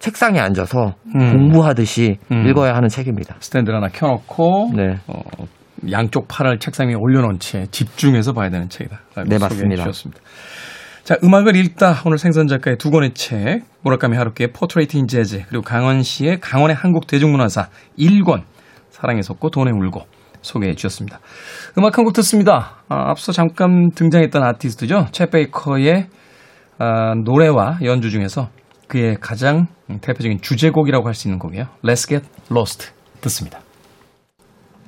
책상에 0.01 0.41
앉아서 0.41 0.95
음. 1.15 1.33
공부하듯이 1.33 2.17
음. 2.33 2.47
읽어야 2.49 2.75
하는 2.75 2.89
책입니다. 2.89 3.37
스탠드를 3.39 3.77
하나 3.77 3.89
켜놓고 3.89 4.73
네. 4.75 4.97
어, 5.07 5.21
양쪽 5.91 6.27
팔을 6.27 6.59
책상 6.59 6.89
위에 6.89 6.95
올려놓은 6.99 7.39
채 7.39 7.67
집중해서 7.71 8.33
봐야 8.33 8.51
되는 8.51 8.69
책이다. 8.69 8.99
네, 9.27 9.39
맞습니다. 9.39 9.85
주셨습니다. 9.85 10.21
자, 11.05 11.17
음악을 11.23 11.55
읽다 11.57 12.03
오늘 12.05 12.19
생선 12.19 12.47
작가의 12.47 12.77
두 12.79 12.91
권의 12.91 13.13
책 13.15 13.63
무라카미 13.83 14.17
하루키의 14.17 14.53
Portrait 14.53 14.97
in 14.97 15.07
Jazz 15.07 15.43
그리고 15.49 15.63
강헌 15.63 16.03
씨의 16.03 16.41
강헌의 16.41 16.77
한국 16.77 17.07
대중문화사 17.07 17.69
1권 17.99 18.43
사랑에 18.91 19.23
속고 19.23 19.51
돈에 19.51 19.71
울고 19.71 20.03
소개해 20.43 20.75
주셨습니다. 20.75 21.21
음악 21.79 21.99
한 21.99 22.05
곡 22.05 22.15
듣습니다. 22.15 22.83
아, 22.89 23.11
앞서 23.11 23.33
잠깐 23.33 23.91
등장했던 23.95 24.43
아티스트죠. 24.43 25.07
쳇 25.13 25.31
베이커의 25.31 26.07
아, 26.79 27.15
노래와 27.25 27.81
연주 27.85 28.11
중에서 28.11 28.49
그의 28.91 29.17
가장 29.21 29.67
대표적인 30.01 30.41
주제곡이라고 30.43 31.07
할 31.07 31.15
수 31.15 31.29
있는 31.29 31.39
곡이에요. 31.39 31.67
Let's 31.85 32.09
Get 32.09 32.27
Lost 32.51 32.91
듣습니다. 33.21 33.61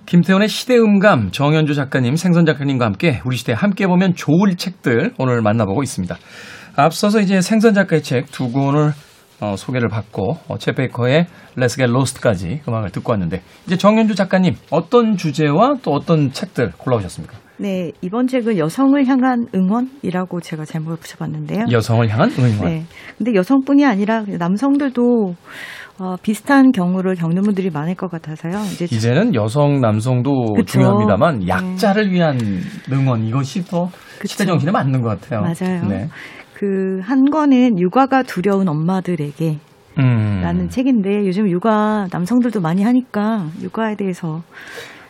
김태원의 0.06 0.48
시대음감 0.48 1.30
정현주 1.30 1.74
작가님, 1.74 2.16
생선 2.16 2.44
작가님과 2.44 2.84
함께 2.84 3.20
우리 3.24 3.36
시대에 3.36 3.54
함께 3.54 3.86
보면 3.86 4.14
좋을 4.14 4.56
책들 4.56 5.14
오늘 5.18 5.40
만나보고 5.40 5.82
있습니다. 5.82 6.16
앞서서 6.76 7.20
이제 7.20 7.40
생선 7.40 7.74
작가의 7.74 8.02
책 8.02 8.26
두 8.32 8.50
권을 8.50 8.92
어, 9.40 9.56
소개를 9.56 9.88
받고 9.88 10.38
어, 10.48 10.56
쳇 10.56 10.76
베이커의 10.76 11.26
Let's 11.56 11.76
Get 11.76 11.84
Lost까지 11.90 12.62
음악을 12.68 12.90
듣고 12.90 13.12
왔는데 13.12 13.42
이제 13.66 13.76
정현주 13.76 14.14
작가님 14.14 14.54
어떤 14.70 15.16
주제와 15.16 15.74
또 15.82 15.92
어떤 15.92 16.32
책들 16.32 16.72
골라오셨습니까? 16.78 17.36
네, 17.58 17.92
이번 18.00 18.26
책은 18.26 18.58
여성을 18.58 19.06
향한 19.06 19.46
응원이라고 19.54 20.40
제가 20.40 20.64
제목을 20.64 20.96
붙여봤는데요. 20.96 21.66
여성을 21.70 22.08
향한 22.08 22.30
응원. 22.38 22.64
네. 22.64 22.84
근데 23.18 23.34
여성뿐이 23.34 23.84
아니라 23.84 24.24
남성들도 24.26 25.34
어, 25.98 26.16
비슷한 26.22 26.72
경우를 26.72 27.14
겪는 27.14 27.42
분들이 27.42 27.70
많을 27.70 27.94
것 27.94 28.10
같아서요. 28.10 28.54
이제 28.72 28.86
이제는 28.86 29.34
여성, 29.34 29.80
남성도 29.80 30.54
그쵸. 30.54 30.72
중요합니다만 30.72 31.40
네. 31.40 31.48
약자를 31.48 32.10
위한 32.10 32.38
응원 32.90 33.24
이것이 33.24 33.64
더 33.64 33.90
그쵸. 34.18 34.32
시대 34.32 34.46
정신에 34.46 34.72
맞는 34.72 35.02
것 35.02 35.20
같아요. 35.20 35.42
맞아요. 35.42 35.86
네. 35.86 36.08
그한 36.54 37.30
권은 37.30 37.78
육아가 37.78 38.22
두려운 38.22 38.68
엄마들에게 38.68 39.58
라는 39.96 40.68
책인데 40.68 41.26
요즘 41.26 41.48
육아 41.50 42.06
남성들도 42.10 42.60
많이 42.60 42.82
하니까 42.82 43.46
육아에 43.60 43.94
대해서 43.96 44.42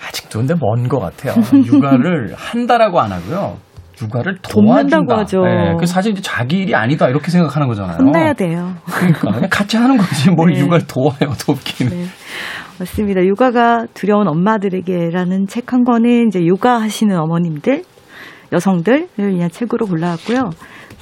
아직도 0.06 0.38
근데 0.40 0.54
먼 0.54 0.88
것 0.88 0.98
같아요. 0.98 1.34
육아를 1.54 2.34
한다라고 2.36 3.00
안 3.00 3.12
하고요. 3.12 3.56
육아를 4.00 4.38
돕는다고 4.42 5.06
도와준다. 5.06 5.18
하죠. 5.18 5.42
네, 5.44 5.76
그 5.78 5.86
사실 5.86 6.12
이제 6.12 6.20
자기 6.22 6.58
일이 6.62 6.74
아니다 6.74 7.08
이렇게 7.08 7.30
생각하는 7.30 7.68
거잖아요. 7.68 7.98
혼나야 7.98 8.32
돼요. 8.32 8.74
그러니까 8.86 9.30
그냥 9.32 9.48
같이 9.50 9.76
하는 9.76 9.96
거지 9.96 10.30
뭘 10.30 10.52
네. 10.52 10.60
육아를 10.60 10.86
도와요 10.86 11.32
돕기는. 11.46 11.92
네. 11.96 12.04
맞습니다. 12.80 13.22
육아가 13.24 13.86
두려운 13.94 14.26
엄마들에게라는 14.28 15.46
책 15.46 15.72
한 15.72 15.84
권은 15.84 16.26
이제 16.28 16.40
육아하시는 16.44 17.16
어머님들, 17.16 17.84
여성들을 18.52 19.06
위한 19.18 19.50
책으로 19.50 19.86
골라왔고요. 19.86 20.50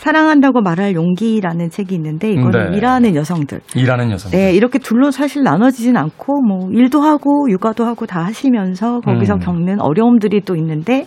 사랑한다고 0.00 0.62
말할 0.62 0.94
용기라는 0.94 1.68
책이 1.68 1.94
있는데 1.94 2.30
이거는 2.30 2.70
네. 2.70 2.76
일하는 2.78 3.14
여성들. 3.14 3.60
일하는 3.76 4.10
여성. 4.10 4.30
네, 4.30 4.54
이렇게 4.54 4.78
둘로 4.78 5.10
사실 5.10 5.42
나눠지진 5.42 5.98
않고 5.98 6.40
뭐 6.40 6.70
일도 6.70 7.02
하고 7.02 7.50
육아도 7.50 7.84
하고 7.84 8.06
다 8.06 8.24
하시면서 8.24 9.00
거기서 9.00 9.34
음. 9.34 9.38
겪는 9.40 9.78
어려움들이 9.78 10.40
또 10.40 10.56
있는데 10.56 11.06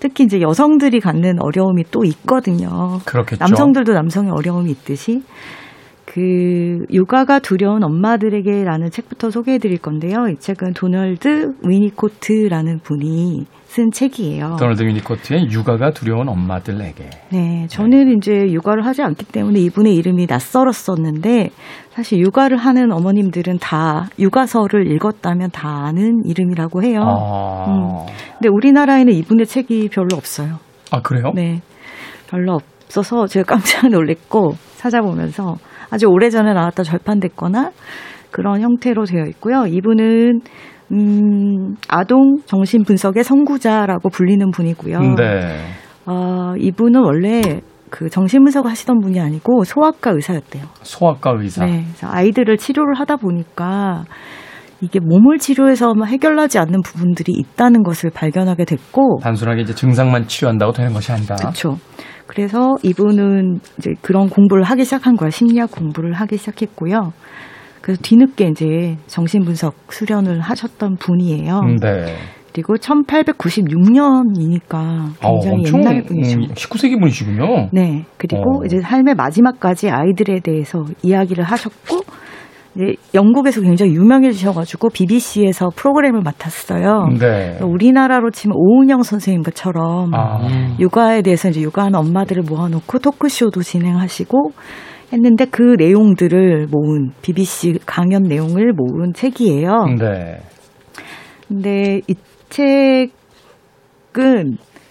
특히 0.00 0.24
이제 0.24 0.40
여성들이 0.40 1.00
갖는 1.00 1.36
어려움이 1.38 1.84
또 1.90 2.02
있거든요. 2.06 2.98
그렇겠죠. 3.04 3.44
남성들도 3.44 3.92
남성의 3.92 4.30
어려움이 4.30 4.70
있듯이 4.70 5.22
그 6.06 6.86
육아가 6.90 7.40
두려운 7.40 7.84
엄마들에게라는 7.84 8.90
책부터 8.90 9.30
소개해 9.30 9.58
드릴 9.58 9.76
건데요. 9.76 10.28
이 10.32 10.36
책은 10.38 10.72
도널드 10.72 11.56
위니코트라는 11.62 12.78
분이 12.78 13.44
쓴 13.74 13.90
책이에요. 13.90 14.54
도널드 14.60 14.84
위니코트의 14.84 15.50
육아가 15.50 15.90
두려운 15.90 16.28
엄마들에게. 16.28 17.10
네, 17.32 17.66
저는 17.66 18.16
이제 18.16 18.52
육아를 18.52 18.86
하지 18.86 19.02
않기 19.02 19.26
때문에 19.26 19.58
이분의 19.58 19.96
이름이 19.96 20.26
낯설었었는데 20.30 21.50
사실 21.90 22.20
육아를 22.20 22.56
하는 22.56 22.92
어머님들은 22.92 23.58
다 23.58 24.06
육아서를 24.16 24.92
읽었다면 24.92 25.50
다 25.50 25.86
아는 25.86 26.22
이름이라고 26.24 26.84
해요. 26.84 27.00
아, 27.02 27.66
음. 27.66 28.06
근데 28.34 28.48
우리나라에는 28.48 29.12
이분의 29.12 29.46
책이 29.46 29.88
별로 29.88 30.10
없어요. 30.12 30.58
아 30.92 31.02
그래요? 31.02 31.32
네, 31.34 31.60
별로 32.30 32.54
없어서 32.54 33.26
제가 33.26 33.44
깜짝 33.58 33.88
놀랐고 33.88 34.52
찾아보면서 34.76 35.56
아주 35.90 36.06
오래 36.06 36.30
전에 36.30 36.52
나왔다 36.52 36.84
절판됐거나 36.84 37.72
그런 38.30 38.60
형태로 38.60 39.04
되어 39.04 39.24
있고요. 39.30 39.66
이분은 39.66 40.42
음, 40.92 41.76
아동 41.88 42.38
정신 42.46 42.84
분석의 42.84 43.24
선구자라고 43.24 44.08
불리는 44.10 44.50
분이고요. 44.50 45.00
네. 45.16 45.58
어, 46.06 46.54
이분은 46.58 47.00
원래 47.02 47.60
그 47.90 48.10
정신분석 48.10 48.66
하시던 48.66 49.00
분이 49.00 49.20
아니고 49.20 49.64
소아과 49.64 50.10
의사였대요. 50.10 50.64
소아과 50.82 51.34
의사. 51.38 51.64
네. 51.64 51.84
그래서 51.86 52.08
아이들을 52.10 52.56
치료를 52.56 52.94
하다 52.94 53.16
보니까 53.16 54.04
이게 54.80 55.00
몸을 55.00 55.38
치료해서만 55.38 56.08
해결하지 56.08 56.58
않는 56.58 56.82
부분들이 56.82 57.32
있다는 57.32 57.82
것을 57.84 58.10
발견하게 58.10 58.64
됐고, 58.64 59.20
단순하게 59.22 59.62
이제 59.62 59.74
증상만 59.74 60.26
치료한다고 60.26 60.72
되는 60.72 60.92
것이 60.92 61.12
아니다. 61.12 61.36
그렇죠. 61.36 61.78
그래서 62.26 62.74
이분은 62.82 63.60
이제 63.78 63.92
그런 64.02 64.28
공부를 64.28 64.64
하기 64.64 64.84
시작한 64.84 65.14
거야. 65.14 65.30
심리학 65.30 65.70
공부를 65.70 66.14
하기 66.14 66.36
시작했고요. 66.36 67.12
그래서 67.84 68.00
뒤늦게 68.02 68.46
이제 68.46 68.96
정신분석 69.08 69.92
수련을 69.92 70.40
하셨던 70.40 70.96
분이에요. 70.96 71.58
음, 71.58 71.76
네. 71.76 72.16
그리고 72.54 72.76
1896년이니까 72.76 75.10
어, 75.22 75.32
굉장히 75.32 75.56
엄청 75.58 75.80
옛날 75.80 76.02
분이죠. 76.04 76.38
음, 76.38 76.46
19세기 76.54 76.98
분이시군요. 76.98 77.68
네. 77.72 78.06
그리고 78.16 78.62
어. 78.62 78.64
이제 78.64 78.80
삶의 78.80 79.16
마지막까지 79.16 79.90
아이들에 79.90 80.40
대해서 80.40 80.86
이야기를 81.02 81.44
하셨고, 81.44 82.00
이제 82.74 82.94
영국에서 83.12 83.60
굉장히 83.60 83.92
유명해지셔가지고 83.92 84.88
BBC에서 84.88 85.68
프로그램을 85.76 86.22
맡았어요. 86.22 87.08
네. 87.20 87.58
우리나라로 87.60 88.30
치면 88.30 88.56
오은영 88.56 89.02
선생님처럼 89.02 90.14
아, 90.14 90.38
육아에 90.80 91.20
대해서 91.20 91.50
이제 91.50 91.60
육아하는 91.60 91.98
엄마들을 91.98 92.44
모아놓고 92.48 93.00
토크쇼도 93.00 93.60
진행하시고 93.60 94.52
했는데 95.12 95.44
그 95.46 95.76
내용들을 95.78 96.66
모은 96.70 97.10
BBC 97.22 97.78
강연 97.86 98.22
내용을 98.22 98.72
모은 98.72 99.12
책이에요. 99.12 99.86
네. 99.98 100.40
근데 101.48 102.00
이 102.08 102.14
책은 102.48 103.12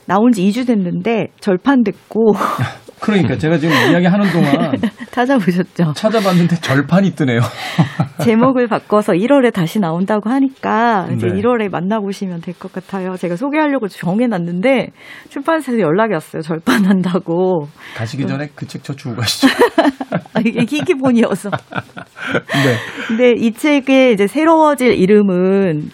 나온 0.06 0.32
지 0.32 0.44
2주 0.44 0.68
됐는데 0.68 1.28
절판됐고 1.40 2.34
그러니까 3.02 3.38
제가 3.38 3.58
지금 3.58 3.74
이야기하는 3.92 4.32
동안 4.32 4.72
찾아보셨죠? 5.14 5.94
찾아봤는데 5.94 6.56
절판이 6.58 7.12
뜨네요. 7.12 7.40
제목을 8.24 8.68
바꿔서 8.68 9.14
1월에 9.14 9.54
다시 9.54 9.80
나온다고 9.80 10.30
하니까 10.32 11.08
이제 11.14 11.28
네. 11.28 11.40
1월에 11.42 11.70
만나보시면 11.70 12.42
될 12.42 12.54
것 12.56 12.72
같아요. 12.74 13.16
제가 13.18 13.36
소개하려고 13.36 13.88
정해놨는데 13.88 14.88
출판사에서 15.30 15.80
연락이 15.82 16.14
왔어요. 16.14 16.42
절판한다고. 16.42 17.68
가시기 17.96 18.26
전에 18.26 18.48
그 18.56 18.66
책 18.66 18.82
저 18.84 18.94
주고 18.96 19.16
가시죠. 19.16 19.48
아, 20.34 20.40
이게 20.44 20.62
희귀본이어서. 20.62 21.50
네. 21.52 22.76
근데 23.08 23.34
이 23.38 23.52
책의 23.54 24.14
이제 24.14 24.26
새로워질 24.28 24.94
이름은 24.94 25.92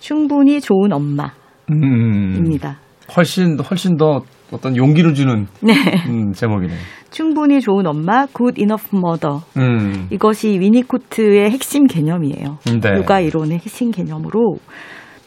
충분히 0.00 0.60
좋은 0.60 0.92
엄마입니다. 0.92 1.34
음, 1.70 3.14
훨씬 3.16 3.58
훨씬 3.60 3.96
더 3.96 4.22
어떤 4.50 4.76
용기를 4.76 5.14
주는 5.14 5.46
네. 5.60 5.74
음, 6.08 6.32
제목이네요. 6.32 6.78
충분히 7.10 7.60
좋은 7.60 7.86
엄마, 7.86 8.26
good 8.26 8.60
enough 8.60 8.88
mother. 8.94 9.40
음, 9.56 10.08
이것이 10.10 10.58
위니코트의 10.60 11.50
핵심 11.50 11.86
개념이에요. 11.86 12.58
네. 12.82 12.96
육아 12.96 13.20
이론의 13.20 13.58
핵심 13.58 13.90
개념으로 13.90 14.58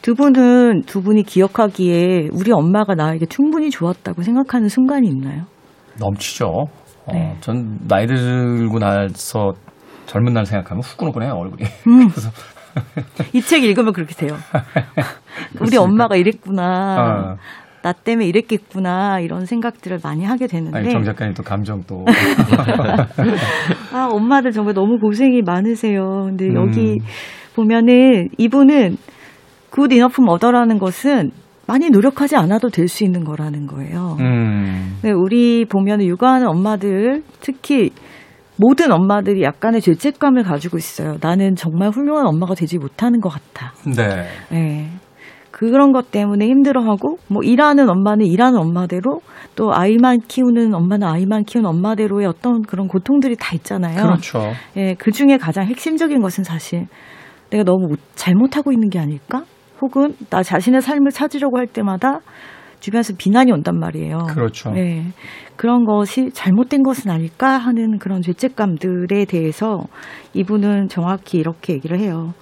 두 0.00 0.14
분은 0.14 0.82
두 0.86 1.00
분이 1.02 1.22
기억하기에 1.24 2.28
우리 2.32 2.52
엄마가 2.52 2.94
나에게 2.94 3.26
충분히 3.26 3.70
좋았다고 3.70 4.22
생각하는 4.22 4.68
순간이 4.68 5.08
있나요? 5.08 5.44
넘치죠. 5.98 6.46
어, 6.46 7.12
네. 7.12 7.36
전 7.40 7.78
나이 7.88 8.06
들고 8.06 8.78
나서 8.78 9.52
젊은 10.06 10.32
날 10.32 10.46
생각하면 10.46 10.82
후끈후끈해요 10.82 11.32
얼굴이. 11.32 11.62
음. 11.88 12.08
그래서 12.10 12.30
이 13.34 13.40
책 13.42 13.64
읽으면 13.64 13.92
그렇게 13.92 14.14
돼요. 14.14 14.34
우리 15.60 15.76
엄마가 15.76 16.16
이랬구나. 16.16 16.96
어. 16.98 17.36
나 17.82 17.92
때문에 17.92 18.26
이랬겠구나. 18.28 19.20
이런 19.20 19.44
생각들을 19.44 19.98
많이 20.02 20.24
하게 20.24 20.46
되는데. 20.46 20.78
아니 20.78 20.90
정 20.90 21.02
작가님 21.02 21.34
또 21.34 21.42
감정 21.42 21.82
또 21.86 22.04
아, 23.92 24.08
엄마들 24.10 24.52
정말 24.52 24.74
너무 24.74 24.98
고생이 24.98 25.42
많으세요. 25.42 26.26
근데 26.26 26.46
음. 26.46 26.54
여기 26.54 26.98
보면은 27.54 28.28
이분은 28.38 28.96
good 29.70 29.92
enough 29.92 30.20
mother라는 30.22 30.78
것은 30.78 31.30
많이 31.66 31.90
노력하지 31.90 32.36
않아도 32.36 32.68
될 32.70 32.88
수 32.88 33.04
있는 33.04 33.24
거라는 33.24 33.66
거예요. 33.66 34.16
음, 34.20 34.98
네, 35.02 35.10
우리 35.12 35.64
보면 35.64 36.02
육아하는 36.02 36.48
엄마들 36.48 37.22
특히 37.40 37.90
모든 38.58 38.92
엄마들이 38.92 39.42
약간의 39.42 39.80
죄책감을 39.80 40.42
가지고 40.42 40.76
있어요. 40.76 41.16
나는 41.20 41.54
정말 41.56 41.88
훌륭한 41.90 42.26
엄마가 42.26 42.54
되지 42.54 42.78
못하는 42.78 43.20
것 43.20 43.28
같아. 43.30 43.72
네. 43.86 44.26
네. 44.50 44.90
그런 45.70 45.92
것 45.92 46.10
때문에 46.10 46.46
힘들어하고 46.46 47.18
뭐 47.28 47.42
일하는 47.42 47.88
엄마는 47.88 48.26
일하는 48.26 48.58
엄마대로 48.58 49.20
또 49.54 49.72
아이만 49.74 50.20
키우는 50.28 50.74
엄마는 50.74 51.06
아이만 51.06 51.44
키우는 51.44 51.68
엄마대로의 51.68 52.26
어떤 52.26 52.62
그런 52.62 52.88
고통들이 52.88 53.36
다 53.38 53.54
있잖아요. 53.56 54.02
그렇죠. 54.02 54.40
예, 54.76 54.94
그 54.94 55.10
중에 55.12 55.36
가장 55.36 55.64
핵심적인 55.66 56.20
것은 56.20 56.44
사실 56.44 56.86
내가 57.50 57.64
너무 57.64 57.88
못- 57.88 58.00
잘못하고 58.14 58.72
있는 58.72 58.88
게 58.88 58.98
아닐까? 58.98 59.44
혹은 59.80 60.14
나 60.30 60.42
자신의 60.42 60.80
삶을 60.80 61.10
찾으려고 61.10 61.58
할 61.58 61.66
때마다 61.66 62.20
주변에서 62.80 63.14
비난이 63.16 63.52
온단 63.52 63.78
말이에요. 63.78 64.18
그렇죠. 64.34 64.70
네. 64.70 65.04
그런 65.56 65.84
것이 65.84 66.30
잘못된 66.32 66.82
것은 66.82 67.10
아닐까 67.10 67.56
하는 67.58 67.98
그런 67.98 68.22
죄책감들에 68.22 69.24
대해서 69.26 69.84
이분은 70.34 70.88
정확히 70.88 71.38
이렇게 71.38 71.74
얘기를 71.74 71.98
해요. 72.00 72.32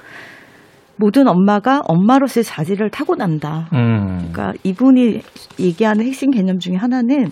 모든 1.00 1.26
엄마가 1.26 1.80
엄마로서의 1.86 2.44
자질을 2.44 2.90
타고난다. 2.90 3.68
음, 3.72 4.30
그러니까 4.30 4.52
이분이 4.62 5.22
얘기하는 5.58 6.04
핵심 6.04 6.30
개념 6.30 6.58
중에 6.58 6.76
하나는 6.76 7.30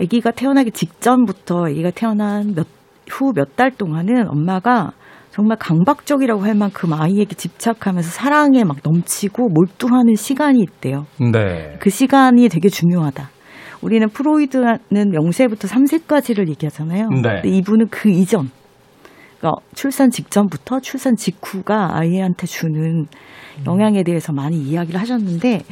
아기가 0.00 0.30
태어나기 0.30 0.70
직전부터 0.70 1.66
아기가 1.66 1.90
태어난 1.90 2.54
몇, 2.54 2.66
후몇 3.10 3.56
달 3.56 3.70
동안은 3.70 4.28
엄마가 4.28 4.92
정말 5.30 5.58
강박적이라고 5.58 6.42
할 6.42 6.54
만큼 6.54 6.94
아이에게 6.94 7.34
집착하면서 7.34 8.08
사랑에 8.08 8.64
막 8.64 8.78
넘치고 8.82 9.50
몰두하는 9.50 10.14
시간이 10.16 10.60
있대요. 10.60 11.06
네. 11.32 11.76
그 11.80 11.90
시간이 11.90 12.48
되게 12.48 12.68
중요하다. 12.70 13.28
우리는 13.82 14.08
프로이드는 14.08 14.78
0세부터 14.90 15.68
3세까지를 15.68 16.48
얘기하잖아요. 16.48 17.08
네. 17.10 17.22
근데 17.22 17.48
이분은 17.50 17.88
그 17.90 18.08
이전, 18.08 18.50
그러니까 19.38 19.62
출산 19.74 20.10
직전부터 20.10 20.80
출산 20.80 21.16
직후가 21.16 21.96
아이한테 21.96 22.46
주는 22.46 23.06
영향에 23.66 24.02
대해서 24.02 24.32
많이 24.32 24.56
이야기를 24.58 25.00
하셨는데 25.00 25.62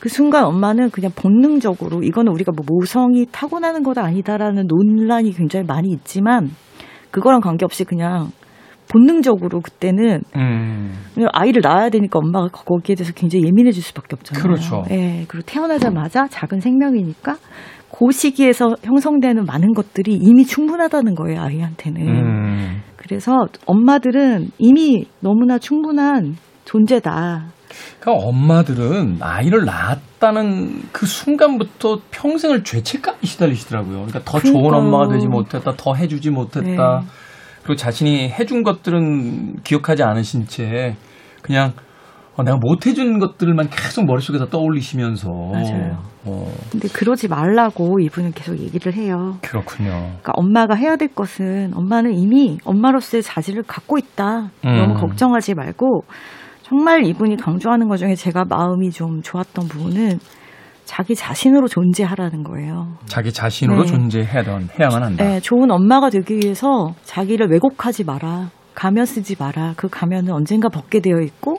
그 0.00 0.08
순간 0.08 0.44
엄마는 0.44 0.90
그냥 0.90 1.10
본능적으로 1.16 2.02
이거는 2.02 2.32
우리가 2.32 2.52
뭐 2.54 2.64
모성이 2.68 3.26
타고나는 3.30 3.82
거다 3.82 4.04
아니다라는 4.04 4.66
논란이 4.66 5.32
굉장히 5.32 5.64
많이 5.64 5.90
있지만 5.90 6.50
그거랑 7.10 7.40
관계없이 7.40 7.84
그냥 7.84 8.30
본능적으로 8.92 9.60
그때는 9.60 10.20
음. 10.36 10.92
아이를 11.32 11.62
낳아야 11.64 11.88
되니까 11.88 12.18
엄마가 12.18 12.48
거기에 12.48 12.96
대해서 12.96 13.12
굉장히 13.14 13.46
예민해질 13.46 13.82
수밖에 13.82 14.14
없잖아요. 14.14 14.42
그렇죠. 14.42 14.84
예, 14.90 15.24
그리고 15.26 15.44
태어나자마자 15.46 16.26
작은 16.28 16.60
생명이니까 16.60 17.36
그 17.90 18.10
시기에서 18.10 18.74
형성되는 18.82 19.44
많은 19.46 19.72
것들이 19.72 20.14
이미 20.16 20.44
충분하다는 20.44 21.14
거예요, 21.14 21.40
아이한테는. 21.40 22.06
음. 22.06 22.82
그래서 23.06 23.46
엄마들은 23.66 24.50
이미 24.58 25.04
너무나 25.20 25.58
충분한 25.58 26.36
존재다. 26.64 27.44
그러니까 28.00 28.26
엄마들은 28.26 29.18
아이를 29.20 29.66
낳았다는 29.66 30.84
그 30.90 31.04
순간부터 31.04 32.00
평생을 32.10 32.64
죄책감이 32.64 33.18
시달리시더라고요. 33.22 34.06
그러니까 34.06 34.20
더 34.24 34.38
좋은 34.38 34.54
그러니까요. 34.54 34.80
엄마가 34.80 35.12
되지 35.12 35.26
못했다, 35.26 35.74
더 35.76 35.94
해주지 35.94 36.30
못했다. 36.30 37.00
네. 37.00 37.06
그리고 37.62 37.76
자신이 37.76 38.30
해준 38.30 38.62
것들은 38.62 39.56
기억하지 39.64 40.02
않으신 40.02 40.46
채 40.46 40.96
그냥 41.42 41.72
어, 42.36 42.42
내가 42.42 42.56
못 42.56 42.86
해준 42.86 43.18
것들만 43.18 43.68
계속 43.70 44.06
머릿속에서 44.06 44.46
떠올리시면서. 44.46 45.28
맞아요. 45.30 45.98
어, 46.24 46.52
근데 46.70 46.88
그러지 46.88 47.28
말라고 47.28 48.00
이분은 48.00 48.32
계속 48.32 48.58
얘기를 48.58 48.92
해요. 48.94 49.36
그렇군요. 49.42 49.90
그러니까 49.90 50.32
엄마가 50.34 50.74
해야 50.74 50.96
될 50.96 51.08
것은 51.08 51.72
엄마는 51.74 52.14
이미 52.14 52.58
엄마로서의 52.64 53.22
자질을 53.22 53.62
갖고 53.64 53.98
있다. 53.98 54.50
음. 54.64 54.76
너무 54.76 54.94
걱정하지 54.94 55.54
말고 55.54 56.04
정말 56.62 57.04
이분이 57.04 57.36
강조하는 57.36 57.88
것 57.88 57.98
중에 57.98 58.14
제가 58.14 58.44
마음이 58.48 58.90
좀 58.90 59.20
좋았던 59.22 59.68
부분은 59.68 60.18
자기 60.84 61.14
자신으로 61.14 61.68
존재하라는 61.68 62.42
거예요. 62.42 62.96
자기 63.06 63.32
자신으로 63.32 63.82
네. 63.82 63.86
존재해야 63.86 64.42
해야만 64.78 65.02
한다. 65.02 65.24
네, 65.24 65.40
좋은 65.40 65.70
엄마가 65.70 66.10
되기 66.10 66.36
위해서 66.36 66.94
자기를 67.04 67.48
왜곡하지 67.50 68.04
마라. 68.04 68.50
가면 68.74 69.04
쓰지 69.04 69.36
마라. 69.38 69.74
그 69.76 69.88
가면은 69.88 70.32
언젠가 70.32 70.68
벗게 70.68 71.00
되어 71.00 71.20
있고 71.20 71.58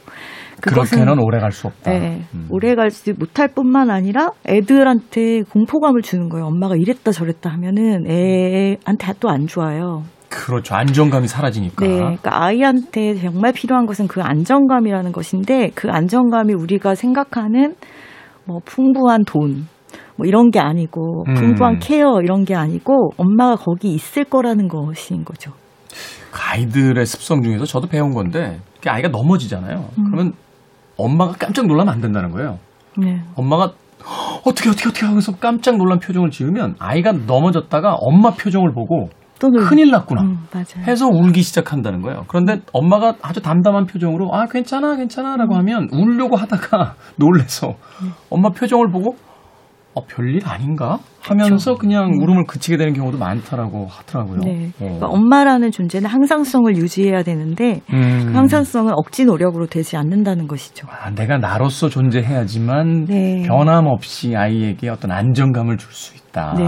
그렇게는 0.61 1.19
오래 1.19 1.39
갈 1.39 1.51
수 1.51 1.67
없다. 1.67 1.91
네, 1.91 2.21
음. 2.33 2.47
오래 2.49 2.75
갈지 2.75 3.13
못할 3.13 3.47
뿐만 3.49 3.89
아니라 3.89 4.29
애들한테 4.47 5.43
공포감을 5.43 6.01
주는 6.01 6.29
거예요. 6.29 6.45
엄마가 6.47 6.75
이랬다 6.75 7.11
저랬다 7.11 7.49
하면은 7.51 8.05
애한테 8.09 9.13
또 9.19 9.29
안 9.29 9.47
좋아요. 9.47 10.03
그렇죠. 10.29 10.75
안정감이 10.75 11.27
사라지니까. 11.27 11.85
네, 11.85 11.95
그러니까 11.97 12.43
아이한테 12.43 13.15
정말 13.15 13.53
필요한 13.53 13.85
것은 13.85 14.07
그 14.07 14.21
안정감이라는 14.21 15.11
것인데 15.11 15.71
그 15.75 15.89
안정감이 15.89 16.53
우리가 16.53 16.95
생각하는 16.95 17.75
뭐 18.45 18.59
풍부한 18.65 19.23
돈, 19.25 19.67
뭐 20.17 20.25
이런 20.25 20.51
게 20.51 20.59
아니고 20.59 21.23
음. 21.27 21.33
풍부한 21.35 21.79
케어 21.79 22.21
이런 22.21 22.43
게 22.43 22.55
아니고 22.55 23.11
엄마가 23.17 23.55
거기 23.55 23.93
있을 23.93 24.23
거라는 24.25 24.67
것인 24.67 25.23
거죠. 25.23 25.51
아이들의 26.33 27.05
습성 27.05 27.41
중에서 27.41 27.65
저도 27.65 27.87
배운 27.87 28.13
건데 28.13 28.59
아이가 28.85 29.07
넘어지잖아요. 29.07 29.89
음. 29.97 30.03
그러면 30.11 30.33
엄마가 30.97 31.33
깜짝 31.33 31.67
놀라면 31.67 31.93
안 31.93 32.01
된다는 32.01 32.31
거예요. 32.31 32.59
네, 32.97 33.21
엄마가 33.35 33.73
어떻게 34.45 34.69
어떻게 34.69 34.89
어떻게 34.89 35.05
하면서 35.05 35.33
깜짝 35.33 35.77
놀란 35.77 35.99
표정을 35.99 36.29
지으면 36.29 36.75
아이가 36.79 37.11
넘어졌다가 37.11 37.95
엄마 37.99 38.31
표정을 38.31 38.73
보고 38.73 39.09
큰일 39.67 39.91
났구나 39.91 40.21
음. 40.21 40.47
해서 40.87 41.07
울기 41.07 41.41
시작한다는 41.41 42.01
거예요. 42.01 42.23
그런데 42.27 42.61
엄마가 42.71 43.15
아주 43.21 43.41
담담한 43.41 43.85
표정으로 43.85 44.33
아 44.33 44.45
괜찮아 44.45 44.95
괜찮아라고 44.95 45.55
하면 45.55 45.89
울려고 45.91 46.35
하다가 46.37 46.95
놀래서 47.17 47.75
엄마 48.29 48.49
표정을 48.49 48.89
보고 48.89 49.15
어, 49.95 50.01
별일 50.05 50.41
아닌가 50.45 50.99
하면서 51.21 51.75
그냥 51.75 52.11
울음을 52.21 52.43
그치게 52.47 52.75
되는 52.75 52.93
경우도 52.93 53.17
많다라고 53.17 53.87
하더라고요. 53.87 54.39
네, 54.41 54.67
어. 54.67 54.77
그러니까 54.77 55.07
엄마라는 55.07 55.71
존재는 55.71 56.09
항상성을 56.09 56.75
유지해야 56.75 57.23
되는데 57.23 57.81
음. 57.93 58.25
그 58.27 58.33
항상성은 58.33 58.91
억지 58.93 59.23
노력으로 59.23 59.67
되지 59.67 59.95
않는다는 59.95 60.47
것이죠. 60.47 60.85
아, 60.89 61.09
내가 61.11 61.37
나로서 61.37 61.87
존재해야지만 61.87 63.05
네. 63.05 63.43
변함없이 63.47 64.35
아이에게 64.35 64.89
어떤 64.89 65.11
안정감을 65.11 65.77
줄 65.77 65.91
수 65.93 66.13
있다. 66.17 66.55
네. 66.57 66.65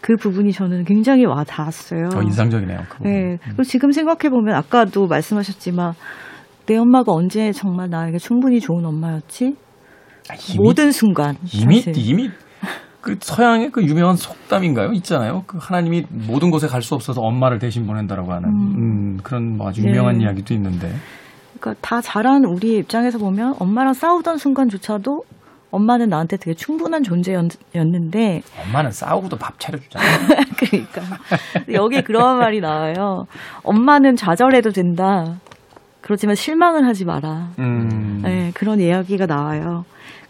그 0.00 0.14
부분이 0.16 0.52
저는 0.52 0.84
굉장히 0.84 1.24
와 1.24 1.42
닿았어요. 1.44 2.10
어, 2.14 2.22
인상적이네요. 2.22 2.78
그 2.88 2.98
부분. 2.98 3.12
네. 3.12 3.38
그리고 3.42 3.62
지금 3.64 3.90
생각해 3.90 4.30
보면 4.30 4.54
아까도 4.54 5.06
말씀하셨지만 5.08 5.94
내 6.66 6.76
엄마가 6.76 7.12
언제 7.12 7.50
정말 7.52 7.90
나에게 7.90 8.18
충분히 8.18 8.60
좋은 8.60 8.84
엄마였지? 8.84 9.56
아, 10.30 10.34
이미, 10.48 10.58
모든 10.62 10.92
순간 10.92 11.36
이미 11.52 11.80
사실. 11.80 11.94
이미 11.98 12.30
그 13.04 13.18
서양의 13.20 13.70
그 13.70 13.82
유명한 13.84 14.16
속담인가요? 14.16 14.92
있잖아요. 14.92 15.44
그 15.46 15.58
하나님이 15.60 16.06
모든 16.26 16.50
곳에 16.50 16.66
갈 16.66 16.80
수 16.80 16.94
없어서 16.94 17.20
엄마를 17.20 17.58
대신 17.58 17.86
보낸다라고 17.86 18.32
하는 18.32 18.48
음. 18.48 18.74
음, 18.78 19.18
그런 19.22 19.58
뭐 19.58 19.68
아주 19.68 19.82
유명한 19.82 20.16
네. 20.18 20.24
이야기도 20.24 20.54
있는데. 20.54 20.90
그러니까 21.60 21.80
다 21.86 22.00
자란 22.00 22.44
우리의 22.46 22.78
입장에서 22.78 23.18
보면 23.18 23.56
엄마랑 23.58 23.92
싸우던 23.92 24.38
순간조차도 24.38 25.22
엄마는 25.70 26.08
나한테 26.08 26.38
되게 26.38 26.54
충분한 26.54 27.02
존재였는데 27.02 28.42
엄마는 28.66 28.90
싸우고도 28.90 29.36
밥 29.36 29.58
차려주잖아요. 29.60 30.08
그러니까 30.56 31.02
여기 31.74 32.00
그런 32.02 32.38
말이 32.38 32.60
나와요. 32.60 33.26
엄마는 33.64 34.16
좌절해도 34.16 34.70
된다. 34.70 35.36
그렇지만 36.00 36.36
실망을 36.36 36.86
하지 36.86 37.04
마라. 37.04 37.50
음. 37.58 38.20
네, 38.22 38.50
그런 38.54 38.80
이야기가 38.80 39.26
나와요. 39.26 39.84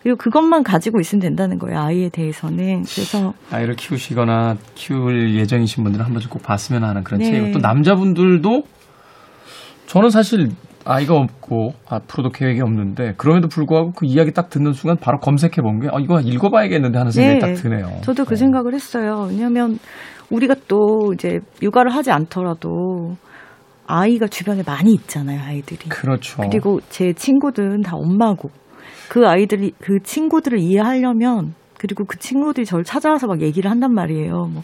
그리고 0.04 0.18
그것만 0.18 0.64
가지고 0.64 1.00
있으면 1.00 1.20
된다는 1.20 1.58
거예요. 1.58 1.80
아이에 1.80 2.10
대해서는. 2.10 2.82
그래서 2.82 3.32
아이를 3.50 3.74
키우시거나 3.74 4.56
키울 4.74 5.34
예정이신 5.34 5.82
분들은 5.82 6.04
한 6.04 6.12
번씩 6.12 6.28
꼭 6.30 6.42
봤으면 6.42 6.84
하는 6.84 7.02
그런 7.02 7.20
네. 7.20 7.30
책이고 7.30 7.52
또 7.52 7.58
남자분들도 7.60 8.64
저는 9.86 10.10
사실 10.10 10.50
아이가 10.84 11.14
없고 11.14 11.72
앞으로도 11.88 12.28
계획이 12.32 12.60
없는데 12.60 13.14
그럼에도 13.16 13.48
불구하고 13.48 13.92
그 13.92 14.04
이야기 14.04 14.30
딱 14.32 14.50
듣는 14.50 14.74
순간 14.74 14.98
바로 14.98 15.18
검색해 15.20 15.62
본게 15.62 15.88
어, 15.90 15.98
이거 16.00 16.20
읽어봐야겠는데 16.20 16.98
하는 16.98 17.10
생각이 17.10 17.38
네. 17.38 17.40
딱 17.40 17.54
드네요. 17.54 18.00
저도 18.02 18.26
그 18.26 18.34
어. 18.34 18.36
생각을 18.36 18.74
했어요. 18.74 19.28
왜냐하면 19.30 19.78
우리가 20.28 20.54
또 20.68 21.12
이제 21.14 21.40
육아를 21.62 21.94
하지 21.94 22.10
않더라도 22.10 23.16
아이가 23.86 24.26
주변에 24.26 24.62
많이 24.66 24.92
있잖아요, 24.92 25.40
아이들이. 25.42 25.88
그렇죠. 25.88 26.42
그리고 26.42 26.80
제 26.90 27.14
친구들은 27.14 27.80
다 27.80 27.96
엄마고 27.96 28.50
그 29.08 29.26
아이들이 29.26 29.72
그 29.80 29.98
친구들을 30.02 30.58
이해하려면 30.58 31.54
그리고 31.78 32.04
그 32.04 32.18
친구들이 32.18 32.64
저를 32.64 32.84
찾아와서 32.84 33.26
막 33.26 33.42
얘기를 33.42 33.70
한단 33.70 33.92
말이에요. 33.92 34.32
뭐, 34.52 34.62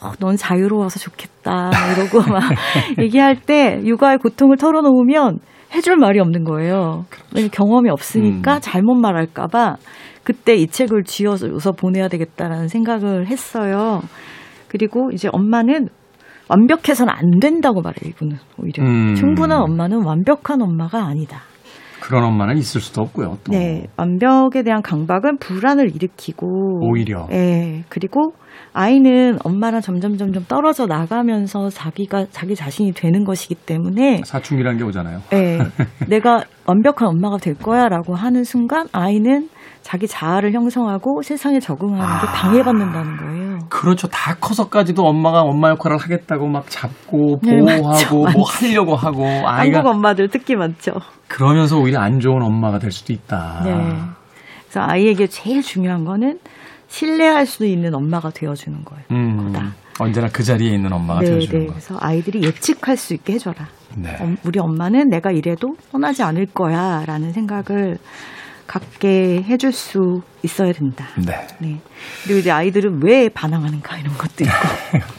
어, 0.00 0.12
넌 0.20 0.36
자유로워서 0.36 1.00
좋겠다. 1.00 1.70
막 1.70 1.72
이러고 1.96 2.30
막 2.30 2.42
얘기할 3.02 3.40
때 3.40 3.80
육아의 3.84 4.18
고통을 4.18 4.56
털어놓으면 4.56 5.40
해줄 5.74 5.96
말이 5.96 6.20
없는 6.20 6.44
거예요. 6.44 7.06
왜냐면 7.34 7.50
경험이 7.50 7.90
없으니까 7.90 8.56
음. 8.56 8.60
잘못 8.60 8.94
말할까봐 8.94 9.76
그때 10.22 10.54
이 10.54 10.66
책을 10.66 11.02
쥐어서 11.04 11.72
보내야 11.72 12.08
되겠다라는 12.08 12.68
생각을 12.68 13.26
했어요. 13.26 14.00
그리고 14.68 15.10
이제 15.12 15.28
엄마는 15.32 15.88
완벽해서는 16.48 17.12
안 17.12 17.40
된다고 17.40 17.80
말해요, 17.80 18.10
이분은 18.10 18.36
오히려. 18.58 18.84
음. 18.84 19.14
충분한 19.14 19.60
엄마는 19.62 20.04
완벽한 20.04 20.62
엄마가 20.62 21.04
아니다. 21.04 21.42
그런 22.04 22.22
엄마는 22.24 22.58
있을 22.58 22.82
수도 22.82 23.00
없고요. 23.00 23.38
또. 23.44 23.52
네, 23.52 23.86
완벽에 23.96 24.62
대한 24.62 24.82
강박은 24.82 25.38
불안을 25.38 25.94
일으키고 25.94 26.80
오히려. 26.82 27.26
네, 27.30 27.82
그리고 27.88 28.34
아이는 28.74 29.38
엄마랑 29.42 29.80
점점 29.80 30.18
점점 30.18 30.44
떨어져 30.44 30.84
나가면서 30.84 31.70
자기가 31.70 32.26
자기 32.30 32.54
자신이 32.54 32.92
되는 32.92 33.24
것이기 33.24 33.54
때문에 33.54 34.20
사춘기라는 34.24 34.78
게 34.78 34.84
오잖아요. 34.84 35.20
네, 35.30 35.58
내가 36.06 36.44
완벽한 36.66 37.08
엄마가 37.08 37.38
될 37.38 37.54
거야라고 37.54 38.14
하는 38.14 38.44
순간 38.44 38.86
아이는 38.92 39.48
자기 39.84 40.08
자아를 40.08 40.54
형성하고 40.54 41.20
세상에 41.20 41.60
적응하는 41.60 41.98
게 42.00 42.26
아. 42.26 42.32
방해받는다는 42.32 43.16
거예요. 43.18 43.58
그렇죠. 43.68 44.08
다 44.08 44.34
커서까지도 44.40 45.02
엄마가 45.02 45.42
엄마 45.42 45.68
역할을 45.70 45.98
하겠다고 45.98 46.48
막 46.48 46.64
잡고 46.70 47.38
네, 47.42 47.58
보호하고 47.58 47.88
맞죠, 47.88 48.14
뭐 48.14 48.24
맞죠. 48.24 48.42
하려고 48.66 48.96
하고 48.96 49.24
아이가 49.46 49.78
한국 49.78 49.86
엄마들 49.90 50.28
특히 50.28 50.56
많죠. 50.56 50.92
그러면서 51.28 51.78
오히려 51.78 52.00
안 52.00 52.18
좋은 52.18 52.42
엄마가 52.42 52.78
될 52.78 52.90
수도 52.92 53.12
있다. 53.12 53.60
네. 53.62 53.72
그래서 54.64 54.80
아이에게 54.80 55.26
제일 55.26 55.60
중요한 55.60 56.04
거는 56.06 56.38
신뢰할 56.88 57.44
수 57.44 57.66
있는 57.66 57.94
엄마가 57.94 58.30
되어주는 58.30 58.84
거예요. 58.84 59.04
음, 59.10 59.52
거다. 59.52 59.74
언제나 60.00 60.28
그 60.32 60.42
자리에 60.42 60.70
있는 60.74 60.92
엄마가 60.94 61.20
네, 61.20 61.26
되어주는 61.26 61.60
네. 61.60 61.66
거. 61.66 61.72
그래서 61.74 61.96
아이들이 62.00 62.42
예측할 62.42 62.96
수 62.96 63.12
있게 63.12 63.34
해줘라. 63.34 63.66
네. 63.96 64.16
엄- 64.18 64.36
우리 64.46 64.58
엄마는 64.58 65.10
내가 65.10 65.30
이래도 65.30 65.76
떠나지 65.92 66.22
않을 66.22 66.46
거야라는 66.46 67.32
생각을 67.32 67.98
갖게 68.66 69.42
해줄 69.42 69.72
수 69.72 70.22
있어야 70.42 70.72
된다. 70.72 71.06
네. 71.16 71.46
네. 71.60 71.80
그리고 72.22 72.40
이제 72.40 72.50
아이들은 72.50 73.00
왜 73.02 73.28
반항하는가 73.28 73.98
이런 73.98 74.14
것도 74.14 74.44
있고. 74.44 74.52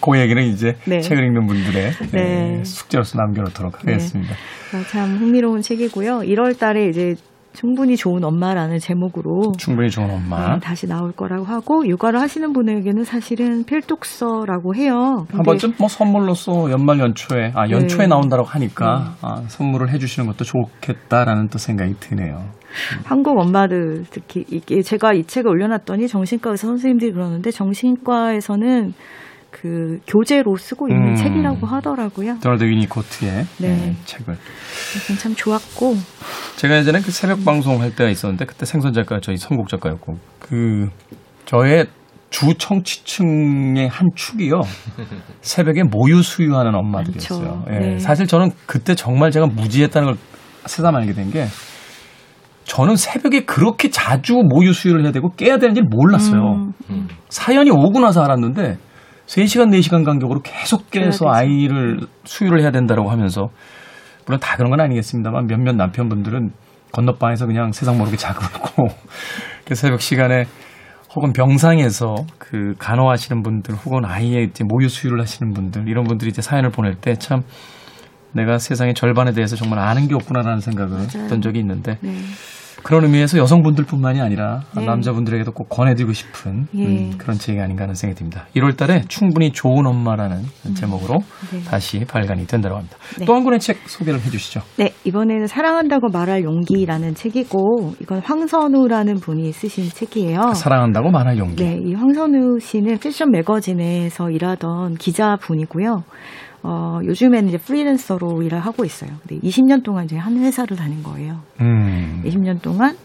그 0.12 0.20
얘기는 0.20 0.42
이제 0.44 0.78
네. 0.86 1.02
책을 1.02 1.24
읽는 1.26 1.48
분들의 1.48 1.92
네. 2.12 2.24
네, 2.24 2.64
숙제로서 2.64 3.18
남겨놓도록 3.18 3.80
네. 3.86 3.94
하겠습니다. 3.94 4.34
어, 4.34 4.84
참 4.90 5.18
흥미로운 5.18 5.62
책이고요. 5.62 6.20
1월 6.20 6.58
달에 6.58 6.90
이제 6.90 7.16
충분히 7.56 7.96
좋은 7.96 8.24
엄마라는 8.24 8.80
제목으로 8.80 9.54
충분히 9.58 9.90
좋은 9.90 10.10
엄마. 10.10 10.54
네, 10.54 10.60
다시 10.60 10.88
나올 10.88 11.12
거라고 11.12 11.46
하고 11.46 11.88
육아를 11.88 12.20
하시는 12.20 12.54
분에게는 12.54 13.04
사실은 13.04 13.64
필독서라고 13.64 14.76
해요. 14.76 15.26
한 15.32 15.44
번쯤 15.44 15.74
뭐 15.80 15.88
선물로서 15.88 16.72
연말 16.72 17.00
연초에 17.00 17.54
아 17.56 17.70
연초에 17.70 18.06
네. 18.06 18.08
나온다고 18.08 18.44
하니까 18.44 19.16
아, 19.22 19.42
선물을 19.48 19.90
해주시는 19.92 20.28
것도 20.28 20.44
좋겠다라는 20.44 21.48
또 21.48 21.58
생각이 21.58 21.96
드네요. 22.00 22.44
한국 23.06 23.40
엄마들 23.40 24.04
특히 24.10 24.44
이게 24.50 24.82
제가 24.82 25.14
이 25.14 25.24
책을 25.24 25.50
올려놨더니 25.50 26.08
정신과 26.08 26.52
의사 26.52 26.68
선생님들이 26.68 27.14
그러는데 27.14 27.52
정신과에서는 27.52 28.94
그 29.62 30.00
교재로 30.06 30.58
쓰고 30.58 30.90
있는 30.90 31.12
음. 31.12 31.16
책이라고 31.16 31.66
하더라고요. 31.66 32.40
도널드 32.42 32.66
위니코트의 32.66 33.46
네. 33.60 33.68
네, 33.70 33.96
책을 34.04 34.36
참 35.18 35.34
좋았고 35.34 35.96
제가 36.58 36.78
예전에 36.78 37.00
그 37.00 37.12
새벽 37.12 37.46
방송 37.46 37.82
할 37.82 37.96
때가 37.96 38.10
있었는데 38.10 38.46
그때 38.46 38.66
생선 38.66 38.92
작가 38.92 39.20
저희 39.22 39.38
선곡 39.38 39.70
작가였고 39.70 40.18
그 40.40 40.90
저의 41.46 41.88
주 42.30 42.54
청취층의 42.58 43.88
한 43.88 44.10
축이요 44.14 44.60
새벽에 45.42 45.84
모유 45.84 46.22
수유하는 46.22 46.76
엄마들이었어요. 46.76 47.50
많죠. 47.50 47.66
예, 47.72 47.80
네. 47.80 48.00
사실 48.00 48.28
저는 48.28 48.52
그때 48.66 48.94
정말 48.94 49.32
제가 49.32 49.46
무지했다는 49.48 50.06
걸 50.08 50.18
새삼 50.66 50.94
알게 50.96 51.14
된 51.14 51.32
게 51.32 51.46
저는 52.66 52.96
새벽에 52.96 53.46
그렇게 53.46 53.90
자주 53.90 54.34
모유 54.44 54.74
수유를 54.74 55.04
해야 55.04 55.12
되고 55.12 55.32
깨야 55.36 55.60
되는지 55.60 55.82
몰랐어요. 55.82 56.72
음, 56.90 57.08
사연이 57.30 57.70
오고 57.70 58.00
나서 58.00 58.24
알았는데 58.24 58.78
3시간, 59.28 59.70
4시간 59.80 60.06
간격으로 60.06 60.42
계속 60.42 60.90
깨서 60.92 61.26
되죠. 61.26 61.30
아이를 61.30 62.00
수유를 62.26 62.62
해야 62.62 62.72
된다고 62.72 63.10
하면서 63.10 63.50
물론 64.26 64.40
다 64.40 64.56
그런 64.58 64.70
건 64.72 64.80
아니겠습니다만 64.82 65.48
몇몇 65.48 65.76
남편분들은 65.76 66.52
건너방에서 66.92 67.46
그냥 67.46 67.72
세상 67.72 67.98
모르게 67.98 68.18
자고 68.18 68.42
그 69.66 69.74
새벽 69.76 70.02
시간에 70.02 70.46
혹은 71.16 71.34
병상에서 71.34 72.16
그 72.38 72.74
간호하시는 72.78 73.42
분들 73.42 73.76
혹은 73.76 74.06
아이의 74.06 74.46
이제 74.46 74.64
모유 74.68 74.90
수유를 74.90 75.22
하시는 75.22 75.54
분들 75.54 75.88
이런 75.88 76.04
분들이 76.06 76.30
이제 76.30 76.42
사연을 76.42 76.70
보낼 76.72 76.96
때 76.96 77.16
참 77.16 77.42
내가 78.34 78.58
세상의 78.58 78.94
절반에 78.96 79.32
대해서 79.32 79.56
정말 79.56 79.80
아는 79.80 80.08
게 80.10 80.16
없구나라는 80.16 80.60
생각을 80.60 80.92
맞아요. 80.92 81.08
했던 81.24 81.40
적이 81.42 81.60
있는데 81.60 81.98
네. 82.02 82.12
그런 82.84 83.04
의미에서 83.04 83.38
여성분들뿐만이 83.38 84.22
아니라 84.22 84.62
네. 84.76 84.86
남자분들에게도 84.86 85.52
꼭 85.52 85.70
권해드리고 85.70 86.14
싶은 86.14 86.68
예. 86.76 86.86
음, 86.86 87.18
그런 87.18 87.38
책이 87.38 87.60
아닌가 87.60 87.84
하는 87.84 87.96
생각이 87.96 88.18
듭니다. 88.18 88.46
1월 88.56 88.78
달에 88.78 89.04
충분히 89.08 89.52
좋은 89.52 89.86
엄마라는 89.86 90.44
제목으로 90.76 91.20
네. 91.52 91.62
다시 91.64 92.06
발간이 92.06 92.48
된다고 92.48 92.76
합니다. 92.76 92.98
네. 93.20 93.26
또한 93.26 93.44
권의 93.44 93.60
책 93.60 93.78
소개를 93.88 94.20
해주시죠. 94.20 94.62
네, 94.78 94.94
이번에는 95.04 95.48
사랑한다고 95.48 96.10
말할 96.10 96.44
용기라는 96.44 97.16
책이고 97.16 97.96
이건 98.02 98.22
황선우라는 98.24 99.16
분이 99.16 99.52
쓰신 99.52 99.90
책이에요. 99.90 100.54
사랑한다고 100.54 101.12
말할 101.12 101.38
용기. 101.38 101.64
네, 101.64 101.80
이 101.84 101.94
황선우 101.94 102.60
씨는 102.60 102.98
패션 103.00 103.32
매거진에서 103.32 104.30
일하던 104.30 104.96
기자분이고요. 104.96 106.04
어, 106.68 107.00
요즘에는 107.04 107.48
이제 107.48 107.58
프리랜서로 107.60 108.42
일을 108.42 108.60
하고 108.60 108.86
있어요. 108.86 109.12
근데 109.22 109.40
20년 109.48 109.84
동안 109.84 110.06
이제 110.06 110.18
한 110.18 110.36
회사를 110.38 110.76
다닌 110.76 111.04
거예요. 111.04 111.42
음. 111.62 112.24
20년 112.26 112.60
동안 112.60 112.96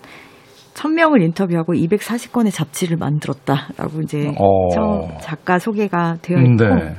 1000명을 0.72 1.22
인터뷰하고 1.22 1.74
240건의 1.74 2.52
잡지를 2.52 2.96
만들었다라고 2.96 4.00
이제 4.02 4.32
어. 4.38 4.68
처음 4.72 5.10
작가 5.20 5.58
소개가 5.58 6.16
되어 6.22 6.38
있고 6.38 6.64
네. 6.74 6.94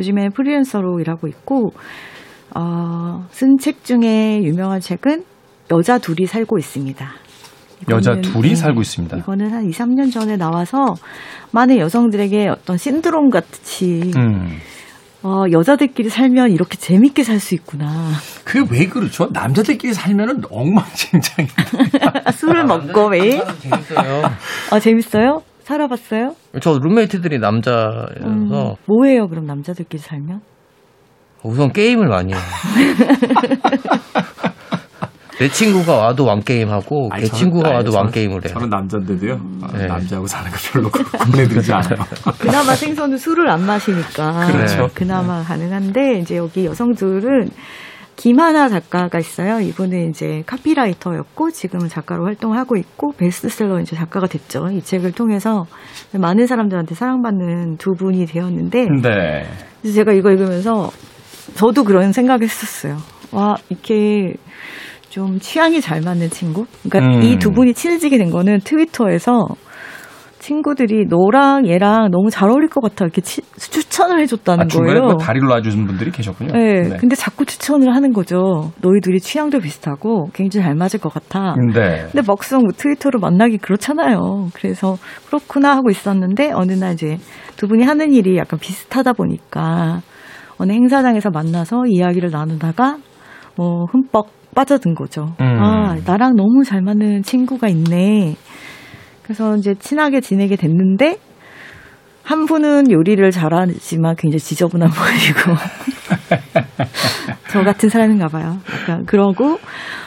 요즘에는 0.00 0.32
프리랜서로 0.32 0.98
일하고 0.98 1.28
있고 1.28 1.70
어, 2.56 3.24
쓴 3.30 3.58
책 3.58 3.84
중에 3.84 4.42
유명한 4.42 4.80
책은 4.80 5.22
여자 5.70 5.98
둘이 5.98 6.26
살고 6.26 6.58
있습니다. 6.58 7.08
여자 7.88 8.14
둘이 8.20 8.48
네, 8.48 8.54
살고 8.56 8.80
있습니다. 8.80 9.16
이거는 9.18 9.52
한 9.52 9.64
2, 9.64 9.70
3년 9.70 10.12
전에 10.12 10.36
나와서 10.36 10.94
많은 11.52 11.78
여성들에게 11.78 12.48
어떤 12.48 12.76
신드롬 12.76 13.30
같이 13.30 14.10
음. 14.16 14.58
어, 15.22 15.44
여자들끼리 15.52 16.08
살면 16.08 16.50
이렇게 16.52 16.76
재밌게 16.78 17.24
살 17.24 17.40
수 17.40 17.54
있구나. 17.54 18.10
그게 18.44 18.66
왜 18.70 18.86
그렇죠? 18.86 19.28
남자들끼리 19.32 19.92
살면은 19.92 20.42
엉망진창이. 20.50 21.48
술을 22.32 22.64
먹고 22.64 23.10
매일. 23.10 23.42
재밌어요. 23.60 24.22
아, 24.70 24.78
재밌어요? 24.80 25.42
살아봤어요? 25.62 26.34
저 26.62 26.78
룸메이트들이 26.78 27.38
남자여서 27.38 28.06
음, 28.24 28.48
뭐예요, 28.86 29.28
그럼 29.28 29.44
남자들끼리 29.46 30.00
살면? 30.02 30.40
우선 31.42 31.72
게임을 31.72 32.08
많이 32.08 32.32
해요. 32.34 32.40
내 35.40 35.48
친구가 35.48 35.96
와도 35.96 36.26
왕 36.26 36.40
게임 36.40 36.68
하고 36.68 37.08
아니, 37.10 37.22
걔 37.24 37.30
저는- 37.30 37.34
친구가 37.34 37.68
아니, 37.68 37.76
와도 37.78 37.90
저는- 37.92 37.94
왕게임을 37.96 38.44
해요. 38.44 38.52
저는 38.52 38.68
남자인데도요. 38.68 39.40
아, 39.62 39.72
네. 39.72 39.86
남자하고 39.86 40.26
사는 40.26 40.50
거 40.50 40.56
별로 40.70 40.90
구분해드리지 40.90 41.72
않아요. 41.72 41.96
그나마 42.38 42.74
생선은 42.74 43.16
술을 43.16 43.48
안 43.48 43.64
마시니까. 43.64 44.46
그렇죠. 44.52 44.88
그나마 44.94 45.42
가능한데, 45.42 46.18
이제 46.18 46.36
여기 46.36 46.66
여성들은 46.66 47.48
김하나 48.16 48.68
작가가 48.68 49.18
있어요. 49.18 49.60
이분은 49.60 50.10
이제 50.10 50.42
카피라이터였고, 50.44 51.52
지금은 51.52 51.88
작가로 51.88 52.26
활동을 52.26 52.58
하고 52.58 52.76
있고, 52.76 53.12
베스트셀러 53.16 53.80
이제 53.80 53.96
작가가 53.96 54.26
됐죠. 54.26 54.66
이 54.70 54.82
책을 54.82 55.12
통해서 55.12 55.64
많은 56.12 56.46
사람들한테 56.46 56.94
사랑받는 56.94 57.78
두 57.78 57.92
분이 57.92 58.26
되었는데, 58.26 58.88
네. 59.02 59.46
그래서 59.80 59.94
제가 59.94 60.12
이거 60.12 60.30
읽으면서 60.32 60.90
저도 61.54 61.84
그런 61.84 62.12
생각을 62.12 62.42
했었어요. 62.42 62.98
와, 63.32 63.56
이렇게 63.70 64.34
좀 65.10 65.38
취향이 65.40 65.80
잘 65.80 66.00
맞는 66.00 66.30
친구? 66.30 66.64
그러니까 66.88 67.18
음. 67.18 67.22
이두 67.22 67.50
분이 67.50 67.74
친해지게 67.74 68.16
된 68.16 68.30
거는 68.30 68.60
트위터에서 68.64 69.44
친구들이 70.38 71.04
너랑 71.06 71.66
얘랑 71.68 72.10
너무 72.10 72.30
잘 72.30 72.48
어울릴 72.48 72.70
것 72.70 72.80
같아 72.80 73.04
이렇게 73.04 73.20
치- 73.20 73.42
추천을 73.58 74.20
해줬다는 74.20 74.64
아, 74.64 74.68
중간에 74.68 74.98
거예요. 74.98 75.16
그 75.18 75.22
다리를 75.22 75.46
놔주신 75.46 75.86
분들이 75.86 76.10
계셨군요. 76.10 76.52
네, 76.52 76.96
근데 76.98 77.14
자꾸 77.14 77.44
추천을 77.44 77.94
하는 77.94 78.12
거죠. 78.14 78.72
너희 78.80 79.00
둘이 79.02 79.20
취향도 79.20 79.58
비슷하고 79.58 80.30
굉장히 80.32 80.64
잘 80.64 80.74
맞을 80.76 80.98
것 80.98 81.12
같아. 81.12 81.54
네. 81.74 82.06
근데 82.10 82.22
막상 82.26 82.60
뭐 82.62 82.70
트위터로 82.74 83.18
만나기 83.20 83.58
그렇잖아요. 83.58 84.48
그래서 84.54 84.96
그렇구나 85.26 85.76
하고 85.76 85.90
있었는데 85.90 86.52
어느 86.54 86.72
날 86.72 86.94
이제 86.94 87.18
두 87.56 87.68
분이 87.68 87.82
하는 87.84 88.14
일이 88.14 88.38
약간 88.38 88.58
비슷하다 88.58 89.12
보니까 89.12 90.00
어느 90.56 90.72
행사장에서 90.72 91.28
만나서 91.30 91.82
이야기를 91.86 92.30
나누다가 92.30 92.96
뭐 93.56 93.84
흠뻑 93.92 94.39
빠져든 94.54 94.94
거죠. 94.94 95.34
음. 95.40 95.44
아, 95.44 95.96
나랑 96.04 96.34
너무 96.36 96.64
잘 96.64 96.82
맞는 96.82 97.22
친구가 97.22 97.68
있네. 97.68 98.36
그래서 99.22 99.56
이제 99.56 99.74
친하게 99.74 100.20
지내게 100.20 100.56
됐는데 100.56 101.18
한 102.22 102.46
분은 102.46 102.90
요리를 102.90 103.30
잘하지만 103.30 104.16
굉장히 104.16 104.38
지저분한 104.40 104.90
분이고 104.94 105.56
저 107.50 107.62
같은 107.62 107.88
사람인가 107.88 108.28
봐요. 108.28 108.58
약간 108.80 109.04
그러고 109.04 109.58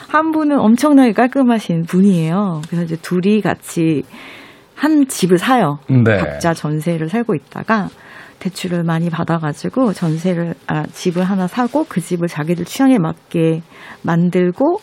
한 0.09 0.31
분은 0.31 0.59
엄청나게 0.59 1.13
깔끔하신 1.13 1.83
분이에요. 1.83 2.61
그래서 2.67 2.83
이제 2.83 2.95
둘이 2.97 3.41
같이 3.41 4.03
한 4.75 5.07
집을 5.07 5.37
사요. 5.37 5.79
네. 5.89 6.17
각자 6.17 6.53
전세를 6.53 7.09
살고 7.09 7.35
있다가 7.35 7.89
대출을 8.43 8.83
많이 8.83 9.09
받아가지고 9.09 9.93
전세를 9.93 10.53
아 10.67 10.83
집을 10.85 11.23
하나 11.23 11.47
사고 11.47 11.85
그 11.87 12.01
집을 12.01 12.27
자기들 12.27 12.65
취향에 12.65 12.97
맞게 12.99 13.61
만들고 14.03 14.79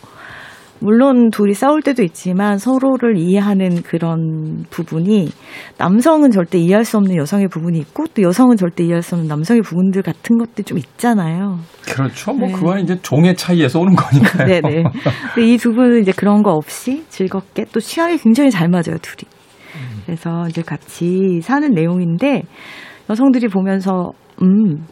물론 0.83 1.29
둘이 1.29 1.53
싸울 1.53 1.83
때도 1.83 2.01
있지만 2.01 2.57
서로를 2.57 3.15
이해하는 3.15 3.83
그런 3.83 4.65
부분이 4.71 5.29
남성은 5.77 6.31
절대 6.31 6.57
이해할 6.57 6.85
수 6.85 6.97
없는 6.97 7.17
여성의 7.17 7.49
부분이 7.49 7.77
있고 7.77 8.05
또 8.15 8.23
여성은 8.23 8.57
절대 8.57 8.83
이해할 8.83 9.03
수 9.03 9.13
없는 9.13 9.27
남성의 9.27 9.61
부분들 9.61 10.01
같은 10.01 10.39
것들이 10.39 10.63
좀 10.63 10.79
있잖아요. 10.79 11.59
그렇죠. 11.85 12.33
뭐 12.33 12.47
네. 12.47 12.53
그거는 12.53 12.83
이제 12.83 12.99
종의 13.03 13.35
차이에서 13.35 13.79
오는 13.79 13.95
거니까요. 13.95 14.47
네네. 14.47 14.83
근데 15.35 15.47
이 15.53 15.57
두 15.57 15.71
분은 15.71 16.01
이제 16.01 16.11
그런 16.11 16.41
거 16.41 16.49
없이 16.51 17.05
즐겁게 17.09 17.65
또 17.71 17.79
취향이 17.79 18.17
굉장히 18.17 18.49
잘 18.49 18.67
맞아요, 18.67 18.97
둘이. 19.03 19.29
그래서 20.07 20.47
이제 20.49 20.63
같이 20.63 21.41
사는 21.41 21.69
내용인데 21.69 22.41
여성들이 23.11 23.49
보면서 23.49 24.11
음 24.41 24.87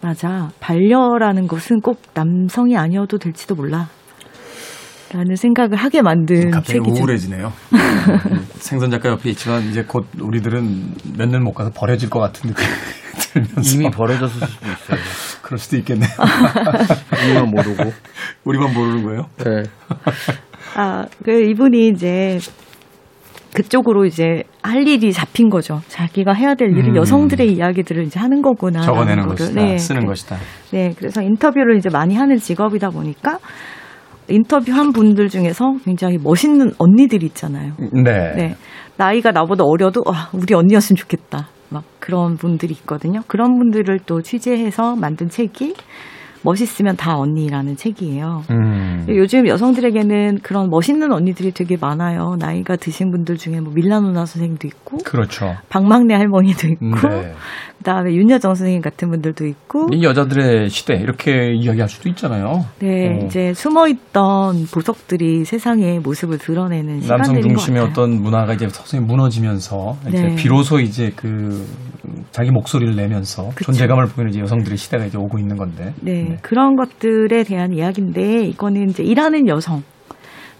맞아 0.00 0.48
반려라는 0.58 1.46
것은 1.48 1.80
꼭 1.80 2.00
남성이 2.14 2.76
아니어도 2.78 3.18
될지도 3.18 3.54
몰라. 3.54 3.88
라는 5.12 5.36
생각을 5.36 5.76
하게 5.76 6.02
만든 6.02 6.50
갑자기 6.50 6.80
책이죠. 6.80 7.00
우울해지네요. 7.02 7.46
음, 7.72 8.46
생선 8.60 8.90
작가 8.90 9.08
옆에 9.10 9.30
있지만 9.30 9.62
이제 9.64 9.82
곧 9.82 10.06
우리들은 10.20 10.94
몇 11.16 11.28
년 11.30 11.42
못 11.42 11.52
가서 11.52 11.70
버려질 11.74 12.08
것 12.10 12.20
같은 12.20 12.50
느낌이 12.50 12.68
들면서 13.32 13.74
이미 13.76 13.90
버려졌을 13.90 14.46
수도 14.46 14.66
있어요. 14.66 14.98
그럴 15.42 15.58
수도 15.58 15.76
있겠네요. 15.78 16.10
우리만 17.24 17.50
모르고. 17.50 17.92
우리만 18.44 18.74
모르는 18.74 19.02
거예요. 19.04 19.22
네. 19.38 19.62
아, 20.74 21.06
그 21.24 21.32
이분이 21.42 21.88
이제 21.88 22.38
그쪽으로 23.58 24.04
이제 24.04 24.44
할 24.62 24.86
일이 24.86 25.12
잡힌 25.12 25.48
거죠. 25.50 25.80
자기가 25.88 26.32
해야 26.32 26.54
될 26.54 26.68
일은 26.70 26.90
음. 26.90 26.96
여성들의 26.96 27.52
이야기들을 27.52 28.04
이제 28.04 28.20
하는 28.20 28.40
거구나. 28.40 28.80
적어내는 28.82 29.24
거를. 29.24 29.36
것이다. 29.36 29.60
네, 29.60 29.76
쓰는 29.78 30.02
그- 30.02 30.06
것이다. 30.08 30.36
네, 30.70 30.94
그래서 30.96 31.22
인터뷰를 31.22 31.76
이제 31.76 31.88
많이 31.92 32.14
하는 32.14 32.36
직업이다 32.36 32.90
보니까 32.90 33.38
인터뷰한 34.28 34.92
분들 34.92 35.28
중에서 35.28 35.74
굉장히 35.84 36.18
멋있는 36.22 36.70
언니들이 36.78 37.26
있잖아요. 37.26 37.72
네. 38.04 38.32
네. 38.36 38.54
나이가 38.96 39.32
나보다 39.32 39.64
어려도 39.64 40.02
아, 40.06 40.28
우리 40.32 40.54
언니였으면 40.54 40.96
좋겠다. 40.96 41.48
막 41.70 41.82
그런 41.98 42.36
분들이 42.36 42.72
있거든요. 42.74 43.20
그런 43.26 43.58
분들을 43.58 44.00
또 44.06 44.22
취재해서 44.22 44.94
만든 44.94 45.28
책이 45.28 45.74
멋있으면 46.42 46.96
다 46.96 47.16
언니라는 47.16 47.76
책이에요. 47.76 48.44
음. 48.50 49.06
요즘 49.08 49.46
여성들에게는 49.46 50.40
그런 50.42 50.70
멋있는 50.70 51.12
언니들이 51.12 51.52
되게 51.52 51.76
많아요. 51.76 52.36
나이가 52.38 52.76
드신 52.76 53.10
분들 53.10 53.36
중에 53.36 53.60
뭐 53.60 53.72
밀라노나 53.72 54.26
선생님도 54.26 54.66
있고, 54.68 54.98
그렇죠. 54.98 55.56
박막내 55.68 56.14
할머니도 56.14 56.68
있고, 56.68 57.08
네. 57.08 57.34
그다음에 57.78 58.12
윤여정 58.14 58.54
선생님 58.54 58.82
같은 58.82 59.08
분들도 59.10 59.46
있고, 59.46 59.88
이 59.92 60.02
여자들의 60.02 60.68
시대 60.68 60.94
이렇게 60.94 61.52
이야기할 61.54 61.88
수도 61.88 62.08
있잖아요. 62.08 62.64
네 62.80 63.08
어. 63.08 63.26
이제 63.26 63.54
숨어있던 63.54 64.66
보석들이 64.72 65.44
세상의 65.44 66.00
모습을 66.00 66.38
드러내는 66.38 67.00
남성 67.00 67.40
중심의. 67.40 67.82
어떤 67.82 68.20
문화가 68.20 68.52
이제 68.54 68.68
서서히 68.68 69.02
무너지면서 69.02 69.96
이제 70.08 70.22
네. 70.22 70.34
비로소 70.34 70.80
이제 70.80 71.12
그 71.14 71.64
자기 72.32 72.50
목소리를 72.50 72.94
내면서 72.96 73.48
그쵸. 73.54 73.66
존재감을 73.66 74.06
보이는 74.06 74.30
이제 74.30 74.40
여성들의 74.40 74.76
시대가 74.76 75.04
이제 75.06 75.16
오고 75.16 75.38
있는 75.38 75.56
건데. 75.56 75.94
네, 76.00 76.36
그런 76.42 76.76
것들에 76.76 77.44
대한 77.44 77.72
이야기인데 77.72 78.44
이거는 78.46 78.90
이제 78.90 79.02
일하는 79.02 79.48
여성 79.48 79.82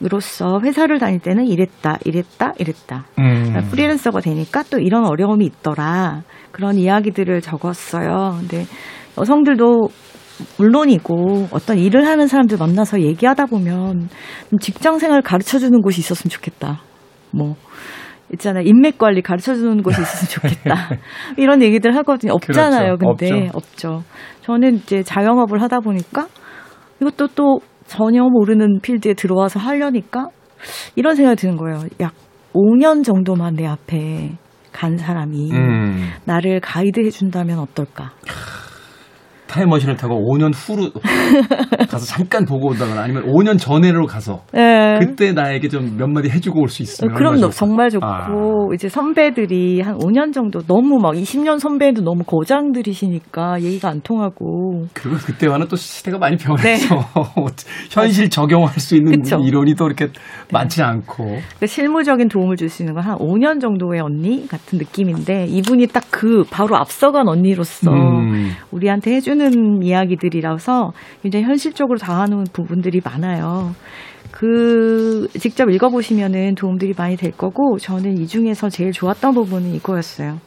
으로서 0.01 0.61
회사를 0.63 1.01
다닐 1.01 1.19
때는 1.19 1.49
이랬다, 1.49 1.99
이랬다, 2.05 2.53
이랬다. 2.61 3.07
음. 3.19 3.25
그러니까 3.49 3.61
프리랜서가 3.63 4.21
되니까 4.21 4.63
또 4.71 4.79
이런 4.79 5.05
어려움이 5.05 5.45
있더라. 5.45 6.23
그런 6.53 6.77
이야기들을 6.77 7.41
적었어요. 7.41 8.37
근데 8.41 8.67
여성들도 9.17 9.89
물론이고 10.59 11.49
어떤 11.51 11.79
일을 11.79 12.07
하는 12.07 12.27
사람들 12.27 12.59
만나서 12.59 13.01
얘기하다 13.01 13.47
보면 13.47 14.09
직장 14.61 14.99
생활 14.99 15.23
가르쳐 15.23 15.59
주는 15.59 15.81
곳이 15.81 16.01
있었으면 16.01 16.31
좋겠다. 16.31 16.81
뭐 17.33 17.57
있잖아요. 18.35 18.65
인맥 18.65 18.99
관리 18.99 19.23
가르쳐 19.23 19.55
주는 19.55 19.83
곳이 19.83 20.01
있었으면 20.01 20.29
좋겠다. 20.31 20.91
이런 21.37 21.63
얘기들 21.63 21.97
하거든요. 21.97 22.35
없잖아요. 22.35 22.97
그렇죠. 22.97 23.17
근데 23.17 23.51
없죠. 23.53 23.57
없죠. 23.57 24.03
저는 24.43 24.77
이제 24.77 25.03
자영업을 25.03 25.61
하다 25.63 25.81
보니까 25.81 26.29
이것도 27.01 27.29
또 27.35 27.61
전혀 27.87 28.23
모르는 28.23 28.81
필드에 28.81 29.15
들어와서 29.15 29.59
하려니까 29.59 30.29
이런 30.95 31.17
생각이 31.17 31.37
드는 31.41 31.57
거예요. 31.57 31.81
약 32.01 32.13
5년 32.53 33.05
정도만 33.05 33.55
내 33.55 33.67
앞에 33.67 34.33
간 34.73 34.99
사람이 34.99 35.53
음. 35.53 36.13
나를 36.25 36.61
가이드 36.61 37.01
해 37.05 37.11
준다면 37.11 37.59
어떨까? 37.59 38.13
타임머신을 39.49 39.97
타고 39.97 40.15
5년 40.15 40.53
후로 40.55 40.91
가서 41.91 42.07
잠깐 42.07 42.45
보고 42.45 42.69
온다거나 42.69 43.03
아니면 43.03 43.25
5년 43.27 43.59
전에로 43.59 44.07
가서 44.07 44.43
네. 44.53 44.99
그때 45.01 45.33
나에게 45.33 45.69
좀 45.69 45.97
몇 45.99 46.07
마디 46.09 46.29
해주고 46.29 46.61
올 46.61 46.69
수 46.69 46.83
있으면 46.83 47.15
그럼 47.15 47.41
너-. 47.41 47.51
정말 47.51 47.91
좋고 47.91 48.07
아. 48.07 48.29
이제 48.75 48.89
선배들이 48.89 49.81
한 49.81 49.97
5년 49.99 50.33
정도 50.33 50.61
너무 50.63 50.99
막 51.01 51.15
20년 51.15 51.59
선배도 51.59 52.03
너무 52.03 52.23
거장들이시니까 52.25 53.63
얘기가 53.63 53.89
안 53.89 54.01
통하고 54.03 54.87
그리고 54.93 55.17
그때와는 55.17 55.67
또 55.69 55.77
시대가 55.77 56.19
많이 56.19 56.37
변해서 56.37 56.95
네. 56.97 57.01
현실 57.91 58.29
적용할 58.31 58.79
수 58.79 58.95
있는 58.97 59.23
그쵸. 59.23 59.39
이론이 59.43 59.75
또 59.75 59.87
이렇게 59.87 60.09
많지 60.53 60.83
않고 60.83 61.25
그러니까 61.25 61.67
실무적인 61.67 62.29
도움을 62.29 62.57
줄 62.57 62.69
수 62.69 62.83
있는 62.83 62.95
건 62.95 62.99
한 63.03 63.17
5년 63.17 63.61
정도의 63.61 64.01
언니 64.01 64.47
같은 64.47 64.77
느낌인데 64.79 65.47
이분이 65.47 65.87
딱 65.89 66.05
그 66.11 66.43
바로 66.51 66.77
앞서간 66.77 67.29
언니로서 67.29 67.93
음. 67.93 68.51
우리한테 68.73 69.13
해 69.13 69.21
주는 69.39 69.83
이야기들이라서 69.83 70.93
굉장히 71.23 71.45
현실적으로 71.45 71.99
다가오는 71.99 72.45
부분들이 72.53 73.01
많아요. 73.05 73.73
그 74.33 75.29
직접 75.39 75.71
읽어보시면은 75.71 76.57
도움들이 76.57 76.93
많이 76.97 77.17
될 77.17 77.31
거고 77.31 77.79
저는 77.79 78.19
이 78.19 78.27
중에서 78.27 78.69
제일 78.69 78.91
좋았던 78.93 79.33
부분은 79.35 79.75
이거였어요. 79.75 80.39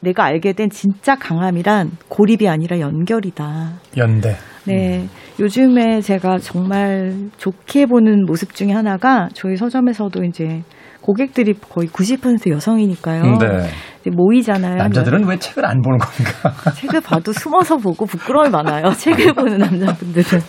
내가 0.00 0.24
알게 0.24 0.54
된 0.54 0.70
진짜 0.70 1.14
강함이란 1.14 1.92
고립이 2.08 2.48
아니라 2.48 2.80
연결이다. 2.80 3.74
연대. 3.96 4.34
네. 4.66 5.06
요즘에 5.38 6.00
제가 6.00 6.38
정말 6.38 7.30
좋게 7.38 7.86
보는 7.86 8.24
모습 8.26 8.54
중에 8.54 8.72
하나가 8.72 9.28
저희 9.34 9.56
서점에서도 9.56 10.24
이제 10.24 10.62
고객들이 11.00 11.54
거의 11.54 11.88
90% 11.88 12.50
여성이니까요. 12.50 13.22
네. 13.38 13.70
이제 14.00 14.10
모이잖아요. 14.10 14.76
남자들은 14.76 15.26
왜 15.26 15.38
책을 15.38 15.64
안 15.64 15.80
보는 15.82 15.98
건가? 15.98 16.72
책을 16.76 17.00
봐도 17.00 17.32
숨어서 17.32 17.76
보고 17.76 18.06
부끄러움이 18.06 18.50
많아요. 18.50 18.90
책을 18.96 19.34
보는 19.34 19.58
남자분들은. 19.58 20.40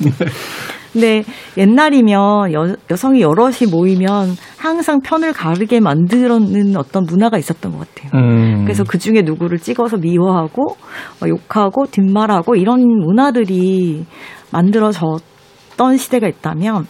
근데 0.94 1.24
옛날이면 1.58 2.54
여, 2.54 2.76
여성이 2.90 3.22
여럿이 3.22 3.70
모이면 3.72 4.36
항상 4.58 5.00
편을 5.00 5.32
가르게 5.32 5.80
만드는 5.80 6.76
어떤 6.76 7.06
문화가 7.06 7.38
있었던 7.38 7.72
것 7.72 7.88
같아요. 7.96 8.22
음. 8.22 8.64
그래서 8.66 8.84
그 8.84 8.98
중에 8.98 9.22
누구를 9.22 9.60
찍어서 9.60 9.98
미워하고 9.98 10.72
어, 10.72 11.28
욕하고 11.28 11.86
뒷말하고 11.86 12.56
이런 12.56 12.82
문화들이 12.82 14.06
만들어졌던 14.52 15.98
시대가 15.98 16.28
있다면 16.28 16.88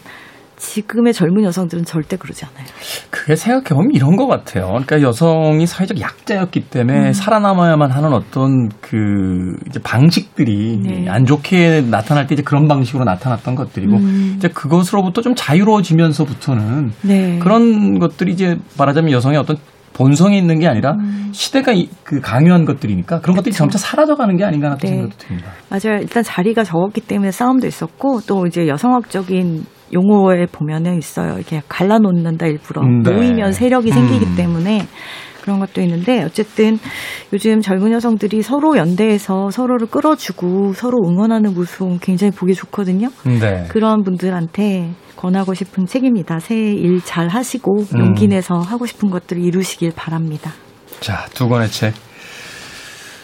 지금의 0.62 1.12
젊은 1.14 1.44
여성들은 1.44 1.86
절대 1.86 2.18
그러지 2.18 2.46
않아요. 2.46 2.66
그게 3.10 3.36
생각해보면 3.36 3.92
이런 3.96 4.16
것 4.16 4.28
같아요. 4.28 4.68
그러니까 4.68 5.02
여성이 5.02 5.66
사회적 5.66 6.00
약자였기 6.00 6.70
때문에 6.70 7.08
음. 7.08 7.14
살아남아야만 7.14 7.90
하는 7.90 8.14
어떤 8.14 8.70
그 8.80 9.56
이제 9.68 9.80
방식들이 9.84 10.78
네. 10.84 11.10
안 11.10 11.26
좋게 11.26 11.82
나타날 11.90 12.28
때 12.28 12.36
이제 12.36 12.44
그런 12.44 12.68
방식으로 12.68 13.04
나타났던 13.06 13.56
것들이고 13.56 13.96
음. 13.98 14.34
이제 14.38 14.50
그것으로부터 14.50 15.22
좀 15.24 15.34
자유로워지면서부터는 15.36 16.92
네. 17.02 17.40
그런 17.40 17.98
것들이 17.98 18.32
이제 18.32 18.58
말하자면 18.78 19.12
여성의 19.12 19.40
어떤 19.40 19.58
본성이 19.94 20.38
있는 20.38 20.60
게 20.60 20.68
아니라 20.68 20.92
음. 20.92 21.30
시대가 21.34 21.72
이- 21.74 21.90
그 22.04 22.22
강요한 22.22 22.66
것들이니까 22.66 23.22
그런 23.22 23.36
것들이 23.36 23.54
점차 23.54 23.80
사라져가는 23.80 24.38
게 24.38 24.44
아닌가 24.46 24.68
하는 24.68 24.78
네. 24.78 24.88
생각도 24.90 25.18
듭니다. 25.18 25.52
맞아요. 25.70 26.00
일단 26.02 26.22
자리가 26.24 26.64
적었기 26.64 27.02
때문에 27.02 27.32
싸움도 27.32 27.66
있었고 27.66 28.22
또 28.28 28.46
이제 28.46 28.68
여성학적인 28.68 29.66
용어에 29.94 30.46
보면은 30.52 30.98
있어요. 30.98 31.36
이렇게 31.36 31.62
갈라놓는다 31.68 32.48
일부러 32.48 32.82
음, 32.82 33.02
네. 33.04 33.12
모이면 33.12 33.52
세력이 33.54 33.92
음. 33.92 33.94
생기기 33.94 34.36
때문에 34.36 34.86
그런 35.42 35.60
것도 35.60 35.82
있는데 35.82 36.24
어쨌든 36.24 36.78
요즘 37.34 37.62
젊은 37.62 37.92
여성들이 37.92 38.44
서로 38.44 38.78
연대해서 38.78 39.50
서로를 39.50 39.88
끌어주고 39.88 40.74
서로 40.74 41.00
응원하는 41.08 41.54
모습 41.56 42.00
굉장히 42.02 42.32
보기 42.32 42.54
좋거든요. 42.54 43.10
네. 43.26 43.66
그런 43.70 44.04
분들한테 44.04 44.92
권하고 45.16 45.54
싶은 45.54 45.86
책입니다. 45.88 46.40
새해 46.40 46.74
일 46.74 47.02
잘 47.04 47.28
하시고 47.28 47.80
음. 47.96 48.00
용기 48.00 48.28
내서 48.28 48.60
하고 48.60 48.86
싶은 48.86 49.10
것들을 49.10 49.44
이루시길 49.44 49.94
바랍니다. 49.96 50.52
자, 51.00 51.26
두 51.34 51.50
권의 51.50 51.70
책. 51.70 51.94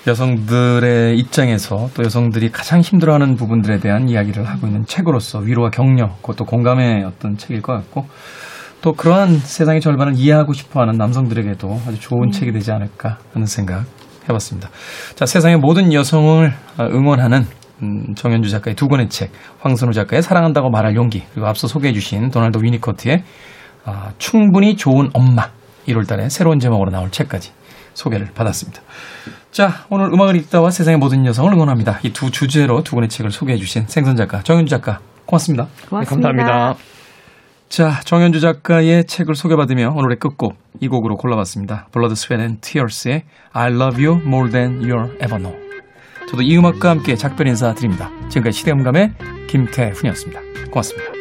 여성들의 0.08 1.20
입장에서 1.20 1.90
또 1.94 2.04
여성들이 2.04 2.50
가장 2.52 2.80
힘들어하는 2.80 3.36
부분들에 3.36 3.80
대한 3.80 4.08
이야기를 4.08 4.48
하고 4.48 4.66
있는 4.66 4.86
책으로서 4.86 5.40
위로와 5.40 5.70
격려, 5.70 6.16
그것도 6.22 6.46
공감의 6.46 7.04
어떤 7.04 7.36
책일 7.36 7.62
것 7.62 7.74
같고 7.74 8.08
또 8.82 8.94
그러한 8.94 9.38
세상의 9.38 9.82
절반을 9.82 10.14
이해하고 10.16 10.54
싶어하는 10.54 10.94
남성들에게도 10.98 11.82
아주 11.88 12.00
좋은 12.00 12.32
책이 12.32 12.54
되지 12.54 12.72
않을까 12.72 13.18
하는 13.34 13.46
생각 13.46 13.84
해봤습니다. 14.30 14.70
자, 15.16 15.26
세상의 15.26 15.58
모든 15.58 15.92
여성을 15.92 16.54
응원하는 16.80 17.46
음, 17.84 18.16
정현주 18.16 18.50
작가의 18.50 18.76
두 18.76 18.88
권의 18.88 19.10
책, 19.10 19.32
황선우 19.60 19.92
작가의 19.92 20.22
사랑한다고 20.22 20.70
말할 20.70 20.96
용기, 20.96 21.24
그리고 21.34 21.48
앞서 21.48 21.68
소개해 21.68 21.94
주신 21.94 22.32
도널드 22.32 22.60
위니코트의 22.64 23.24
아, 23.84 24.12
충분히 24.18 24.78
좋은 24.78 25.10
엄마 25.14 25.50
1월 25.88 26.08
달에 26.08 26.30
새로운 26.30 26.60
제목으로 26.60 26.92
나올 26.92 27.12
책까지 27.12 27.52
소개를 27.94 28.30
받았습니다. 28.34 28.82
자, 29.58 29.88
오늘 29.90 30.14
음악을 30.14 30.36
읽다와 30.36 30.70
세상의 30.70 31.00
모든 31.00 31.26
여성을 31.26 31.52
응원합니다. 31.52 32.02
이 32.04 32.12
두 32.12 32.30
주제로 32.30 32.84
두 32.84 32.94
권의 32.94 33.10
책을 33.10 33.32
소개해 33.32 33.58
주신 33.58 33.86
생선 33.88 34.16
작가 34.16 34.44
정현주 34.44 34.70
작가 34.70 35.00
고맙습니다. 35.26 35.66
고맙습니다. 35.90 36.30
감사합니다. 36.30 36.76
자, 37.68 38.00
정현주 38.06 38.40
작가의 38.40 39.06
책을 39.06 39.34
소개받으며 39.34 39.94
오늘의 39.96 40.20
끝곡 40.20 40.58
이 40.80 40.88
곡으로 40.88 41.18
골라봤습니다. 41.18 41.88
Blood, 41.92 42.12
Sweat 42.12 42.40
and 42.40 42.62
Tears의 42.62 43.24
I 43.52 43.72
Love 43.74 44.06
You 44.06 44.22
More 44.24 44.52
Than 44.52 44.82
You'll 44.82 45.16
Ever 45.24 45.42
Know. 45.42 45.58
저도 46.30 46.44
이 46.44 46.56
음악과 46.56 46.92
함께 46.92 47.16
작별 47.16 47.48
인사 47.48 47.74
드립니다. 47.74 48.12
지금까지 48.30 48.60
시대음감의 48.60 49.14
김태훈이었습니다. 49.48 50.40
고맙습니다. 50.70 51.17